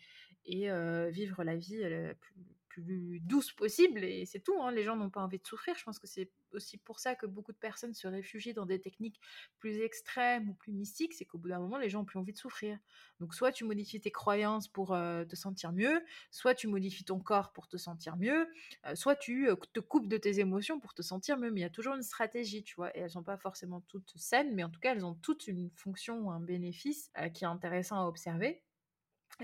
[0.47, 1.85] vivre la vie
[2.73, 4.03] plus douce possible.
[4.05, 4.61] Et c'est tout.
[4.63, 4.73] hein.
[4.73, 5.77] Les gens n'ont pas envie de souffrir.
[5.77, 8.81] Je pense que c'est aussi pour ça que beaucoup de personnes se réfugient dans des
[8.81, 9.21] techniques
[9.59, 11.13] plus extrêmes ou plus mystiques.
[11.15, 12.79] C'est qu'au bout d'un moment, les gens ont plus envie de souffrir.
[13.21, 17.21] Donc, soit tu modifies tes croyances pour euh, te sentir mieux, soit tu modifies ton
[17.21, 18.49] corps pour te sentir mieux,
[18.87, 21.51] euh, soit tu euh, te coupes de tes émotions pour te sentir mieux.
[21.51, 22.97] Mais il y a toujours une stratégie, tu vois.
[22.97, 25.71] Et elles sont pas forcément toutes saines, mais en tout cas, elles ont toutes une
[25.77, 28.63] fonction ou un bénéfice qui est intéressant à observer.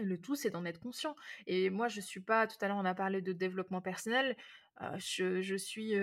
[0.02, 1.16] Le tout, c'est d'en être conscient.
[1.46, 4.36] Et moi, je suis pas, tout à l'heure, on a parlé de développement personnel.
[4.96, 5.94] je, je suis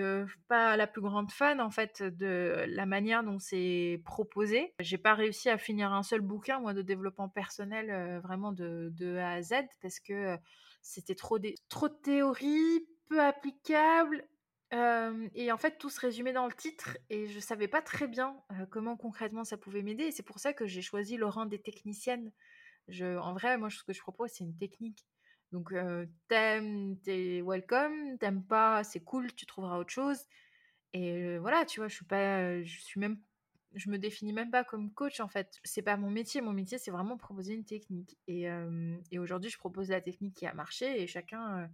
[0.48, 4.74] pas la plus grande fan, en fait, de la manière dont c'est proposé.
[4.80, 9.32] J'ai pas réussi à finir un seul bouquin, moi, de développement personnel, vraiment de, A
[9.32, 10.36] à Z, parce que
[10.82, 11.38] c'était trop,
[11.68, 14.24] trop de théorie, peu applicable.
[14.72, 18.36] et en fait, tout se résumait dans le titre, et je savais pas très bien
[18.70, 20.04] comment concrètement ça pouvait m'aider.
[20.04, 22.32] Et c'est pour ça que j'ai choisi le rang des techniciennes
[23.00, 25.06] en vrai, moi, ce que je propose, c'est une technique.
[25.52, 28.18] Donc, euh, t'aimes, t'es welcome.
[28.18, 30.18] T'aimes pas, c'est cool, tu trouveras autre chose.
[30.92, 33.20] Et euh, voilà, tu vois, je suis pas, je suis même,
[33.74, 35.58] je me définis même pas comme coach en fait.
[35.64, 36.40] C'est pas mon métier.
[36.40, 38.16] Mon métier, c'est vraiment proposer une technique.
[38.26, 41.70] Et, euh, et aujourd'hui, je propose la technique qui a marché et chacun,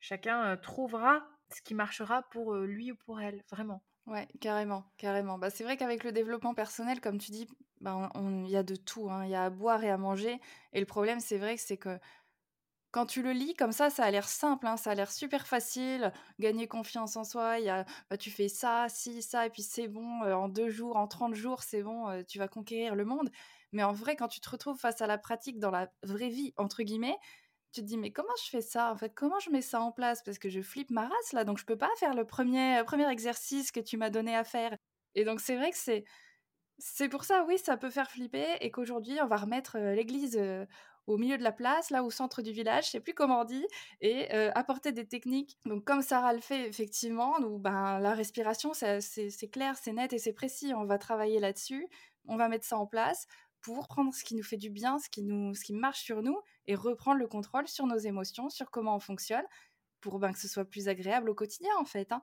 [0.00, 3.82] chacun trouvera ce qui marchera pour lui ou pour elle, vraiment.
[4.06, 5.38] Ouais, carrément, carrément.
[5.38, 7.48] Bah, c'est vrai qu'avec le développement personnel, comme tu dis,
[7.80, 9.24] bah, il y a de tout, hein.
[9.24, 10.40] Il y a à boire et à manger.
[10.72, 11.98] Et le problème, c'est vrai que c'est que
[12.92, 15.46] quand tu le lis comme ça, ça a l'air simple, hein, ça a l'air super
[15.46, 16.12] facile.
[16.40, 19.88] Gagner confiance en soi, y a, bah, tu fais ça, ci, ça, et puis c'est
[19.88, 23.04] bon, euh, en deux jours, en 30 jours, c'est bon, euh, tu vas conquérir le
[23.04, 23.30] monde.
[23.72, 26.54] Mais en vrai, quand tu te retrouves face à la pratique dans la vraie vie,
[26.56, 27.18] entre guillemets,
[27.72, 29.12] tu te dis, mais comment je fais ça en fait?
[29.14, 30.22] Comment je mets ça en place?
[30.22, 33.08] Parce que je flippe ma race là, donc je peux pas faire le premier, premier
[33.10, 34.76] exercice que tu m'as donné à faire.
[35.14, 36.04] Et donc c'est vrai que c'est
[36.78, 40.38] c'est pour ça, oui, ça peut faire flipper et qu'aujourd'hui, on va remettre l'église
[41.06, 43.44] au milieu de la place, là au centre du village, je sais plus comment on
[43.44, 43.64] dit,
[44.00, 45.56] et apporter des techniques.
[45.64, 50.18] Donc comme Sarah le fait effectivement, où, ben, la respiration, c'est clair, c'est net et
[50.18, 50.72] c'est précis.
[50.74, 51.88] On va travailler là-dessus,
[52.26, 53.26] on va mettre ça en place
[53.60, 56.22] pour prendre ce qui nous fait du bien, ce qui, nous, ce qui marche sur
[56.22, 59.44] nous, et reprendre le contrôle sur nos émotions, sur comment on fonctionne,
[60.00, 62.12] pour ben, que ce soit plus agréable au quotidien en fait.
[62.12, 62.20] hein.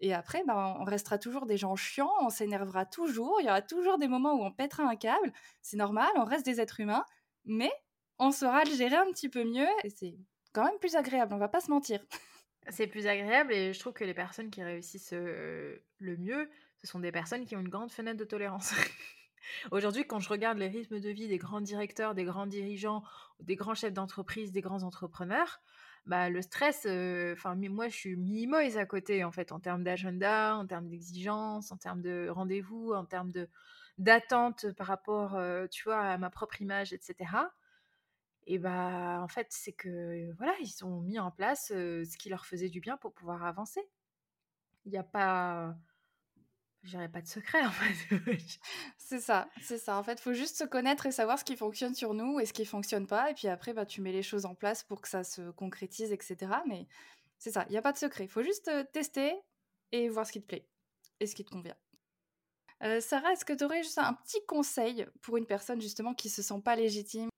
[0.00, 3.62] Et après, ben, on restera toujours des gens chiants, on s'énervera toujours, il y aura
[3.62, 5.32] toujours des moments où on pètera un câble,
[5.62, 7.04] c'est normal, on reste des êtres humains,
[7.44, 7.72] mais
[8.18, 10.16] on saura le gérer un petit peu mieux et c'est
[10.52, 12.00] quand même plus agréable, on va pas se mentir.
[12.68, 16.98] C'est plus agréable et je trouve que les personnes qui réussissent le mieux, ce sont
[16.98, 18.72] des personnes qui ont une grande fenêtre de tolérance.
[19.70, 23.02] Aujourd'hui, quand je regarde les rythmes de vie des grands directeurs, des grands dirigeants,
[23.40, 25.60] des grands chefs d'entreprise, des grands entrepreneurs,
[26.06, 29.82] bah, le stress, euh, enfin moi je suis minimoise à côté en fait en termes
[29.84, 33.48] d'agenda, en termes d'exigence, en termes de rendez-vous, en termes de
[33.98, 37.52] d'attente par rapport, euh, tu vois, à ma propre image, etc.
[38.46, 42.28] Et bah en fait c'est que voilà ils ont mis en place euh, ce qui
[42.30, 43.82] leur faisait du bien pour pouvoir avancer.
[44.86, 45.74] Il n'y a pas,
[46.86, 48.20] je dirais pas de secret en fait.
[48.98, 49.96] C'est ça, c'est ça.
[49.98, 52.52] En fait, faut juste se connaître et savoir ce qui fonctionne sur nous et ce
[52.52, 53.30] qui fonctionne pas.
[53.30, 56.10] Et puis après, bah, tu mets les choses en place pour que ça se concrétise,
[56.10, 56.36] etc.
[56.66, 56.88] Mais
[57.38, 58.24] c'est ça, il n'y a pas de secret.
[58.24, 59.32] Il faut juste tester
[59.92, 60.66] et voir ce qui te plaît
[61.20, 61.76] et ce qui te convient.
[62.82, 66.28] Euh, Sarah, est-ce que tu aurais juste un petit conseil pour une personne justement qui
[66.28, 67.28] se sent pas légitime?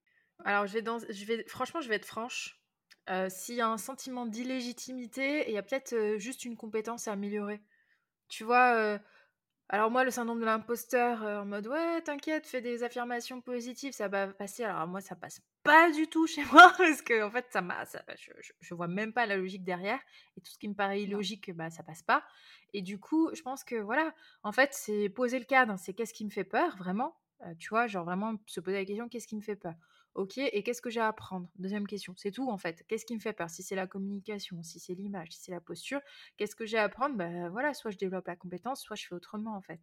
[0.45, 2.59] Alors, je vais dans, je vais, franchement, je vais être franche.
[3.11, 7.09] Euh, S'il y a un sentiment d'illégitimité, il y a peut-être euh, juste une compétence
[7.09, 7.63] à améliorer.
[8.29, 8.99] Tu vois, euh,
[9.71, 13.93] alors moi, le syndrome de l'imposteur, euh, en mode ouais, t'inquiète, fais des affirmations positives,
[13.93, 14.65] ça va passer.
[14.65, 17.85] Alors moi, ça passe pas du tout chez moi parce que en fait, ça m'a,
[17.85, 20.01] je, je, je vois même pas la logique derrière
[20.37, 22.25] et tout ce qui me paraît illogique, bah ça passe pas.
[22.73, 26.15] Et du coup, je pense que voilà, en fait, c'est poser le cadre, c'est qu'est-ce
[26.15, 27.15] qui me fait peur vraiment.
[27.43, 29.75] Euh, tu vois, genre vraiment se poser la question, qu'est-ce qui me fait peur?
[30.19, 31.49] Ok, et qu'est-ce que j'ai à apprendre?
[31.61, 32.85] Deuxième question, c'est tout en fait.
[32.89, 33.49] Qu'est-ce qui me fait peur?
[33.51, 36.01] Si c'est la communication, si c'est l'image, si c'est la posture,
[36.37, 37.15] qu'est-ce que j'ai à apprendre?
[37.17, 39.81] Ben voilà, soit je développe la compétence, soit je fais autrement en fait.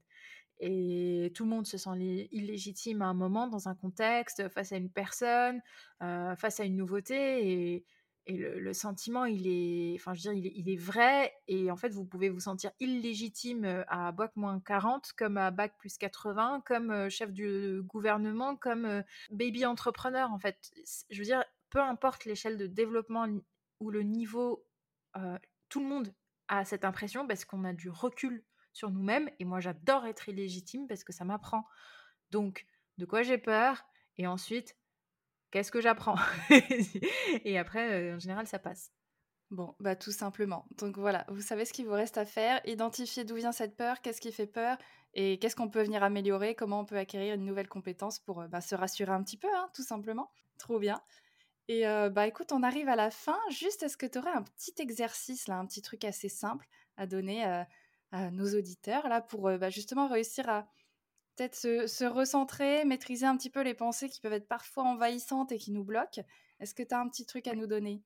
[0.60, 4.72] Et tout le monde se sent lé- illégitime à un moment, dans un contexte, face
[4.74, 5.62] à une personne,
[6.04, 7.76] euh, face à une nouveauté.
[7.76, 7.86] Et,
[8.28, 11.34] et le, sentiment, il est, enfin, je veux dire, il est, vrai.
[11.48, 15.78] Et en fait, vous pouvez vous sentir illégitime à Bac moins 40, comme à Bac
[15.78, 20.32] plus 80, comme chef du gouvernement, comme baby entrepreneur.
[20.32, 20.72] En fait,
[21.12, 23.28] je veux dire, peu importe l'échelle de développement
[23.80, 24.66] ou le niveau,
[25.70, 26.14] tout le monde
[26.48, 30.88] à cette impression parce qu'on a du recul sur nous-mêmes et moi j'adore être illégitime
[30.88, 31.66] parce que ça m'apprend.
[32.32, 32.66] Donc,
[32.98, 33.86] de quoi j'ai peur
[34.18, 34.78] et ensuite,
[35.52, 36.16] qu'est-ce que j'apprends
[37.46, 38.92] Et après, en général, ça passe.
[39.52, 40.66] Bon, bah tout simplement.
[40.78, 44.02] Donc voilà, vous savez ce qu'il vous reste à faire, identifier d'où vient cette peur,
[44.02, 44.78] qu'est-ce qui fait peur
[45.14, 48.60] et qu'est-ce qu'on peut venir améliorer, comment on peut acquérir une nouvelle compétence pour bah,
[48.60, 50.32] se rassurer un petit peu, hein, tout simplement.
[50.58, 51.02] Trop bien.
[51.68, 53.40] Et bah écoute, on arrive à la fin.
[53.50, 56.68] Juste, est-ce que tu aurais un petit exercice, là, un petit truc assez simple
[56.98, 60.68] à donner à nos auditeurs, là, pour bah, justement réussir à
[61.36, 65.52] peut-être se, se, recentrer, maîtriser un petit peu les pensées qui peuvent être parfois envahissantes
[65.52, 66.24] et qui nous bloquent.
[66.60, 68.02] Est-ce que tu as un petit truc à nous donner?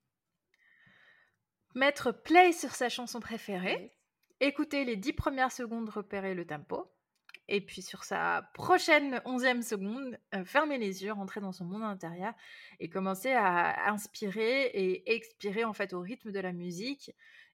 [1.76, 3.96] Mettre play sur sa chanson préférée,
[4.40, 6.92] écouter les dix premières secondes, repérer le tempo,
[7.48, 11.84] et puis sur sa prochaine onzième seconde, euh, fermer les yeux, rentrer dans son monde
[11.84, 12.34] intérieur
[12.80, 17.12] et commencer à inspirer et expirer en fait au rythme de la musique.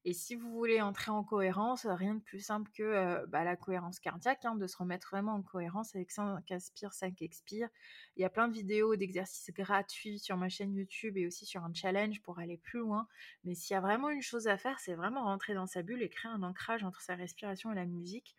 [0.07, 3.55] Et si vous voulez entrer en cohérence, rien de plus simple que euh, bah, la
[3.55, 7.69] cohérence cardiaque, hein, de se remettre vraiment en cohérence avec 5 inspire, 5 expire.
[8.15, 11.63] Il y a plein de vidéos d'exercices gratuits sur ma chaîne YouTube et aussi sur
[11.63, 13.07] un challenge pour aller plus loin.
[13.45, 16.03] Mais s'il y a vraiment une chose à faire, c'est vraiment rentrer dans sa bulle
[16.03, 18.35] et créer un ancrage entre sa respiration et la musique.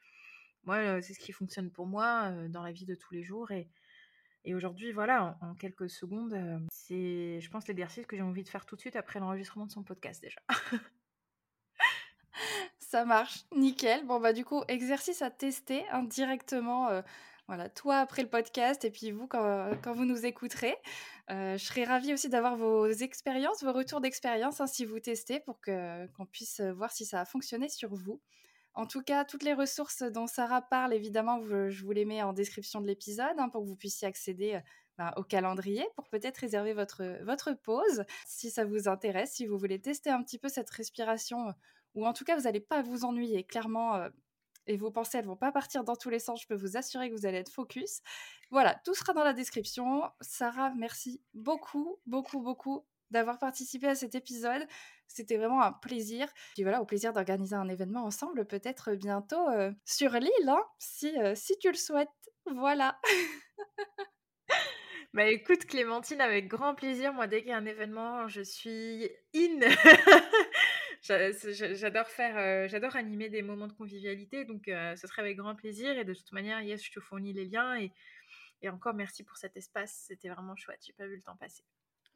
[0.63, 3.51] Moi, c'est ce qui fonctionne pour moi dans la vie de tous les jours.
[3.51, 6.37] Et aujourd'hui, voilà, en, quelques secondes,
[6.71, 9.73] c'est, je pense, l'exercice que j'ai envie de faire tout de suite après l'enregistrement de
[9.73, 10.41] son podcast déjà.
[12.97, 14.07] Ça marche, nickel.
[14.07, 16.89] Bon, bah, du coup, exercice à tester indirectement.
[16.89, 17.05] Hein,
[17.47, 20.75] voilà, toi après le podcast et puis vous quand, quand vous nous écouterez.
[21.29, 25.61] je serais ravie aussi d'avoir vos expériences, vos retours d'expérience hein, si vous testez pour
[25.61, 28.23] que, qu'on puisse voir si ça a fonctionné sur vous.
[28.73, 32.33] En tout cas, toutes les ressources dont Sarah parle, évidemment, je vous les mets en
[32.33, 34.59] description de l'épisode hein, pour que vous puissiez accéder
[34.99, 39.47] euh, ben, au calendrier pour peut-être réserver votre, votre pause si ça vous intéresse, si
[39.47, 41.55] vous voulez tester un petit peu cette respiration
[41.97, 43.43] ou en tout cas, vous n'allez pas vous ennuyer.
[43.43, 44.11] Clairement, euh,
[44.67, 46.43] et vos pensées, elles vont pas partir dans tous les sens.
[46.43, 48.01] Je peux vous assurer que vous allez être focus.
[48.51, 50.03] Voilà, tout sera dans la description.
[50.21, 54.67] Sarah, merci beaucoup, beaucoup, beaucoup d'avoir participé à cet épisode.
[55.07, 56.29] C'était vraiment un plaisir.
[56.59, 61.17] Et voilà, au plaisir d'organiser un événement ensemble, peut-être bientôt euh, sur l'île, hein, si,
[61.19, 62.11] euh, si tu le souhaites.
[62.47, 63.01] Voilà.
[65.15, 67.13] bah écoute, Clémentine, avec grand plaisir.
[67.13, 69.61] Moi, dès qu'il y a un événement, je suis in.
[71.03, 75.99] j'adore faire, euh, j'adore animer des moments de convivialité, donc ce serait avec grand plaisir.
[75.99, 77.79] Et de toute manière, yes, je te fournis les liens.
[77.79, 77.93] Et,
[78.63, 80.05] et encore merci pour cet espace.
[80.09, 80.81] C'était vraiment chouette.
[80.85, 81.65] J'ai pas vu le temps passer.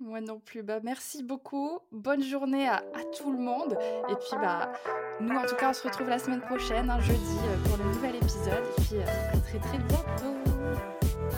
[0.00, 0.62] Moi non plus.
[0.62, 1.78] Bah, merci beaucoup.
[1.92, 2.82] Bonne journée à,
[3.18, 3.76] tout le monde.
[4.08, 4.72] Et puis, bah,
[5.20, 7.84] nous, en tout cas, on se retrouve la semaine prochaine, un jeudi, euh, pour le
[7.84, 8.64] nouvel épisode.
[8.78, 10.34] Et puis, euh, à très très bientôt.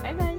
[0.02, 0.31] Bye bye.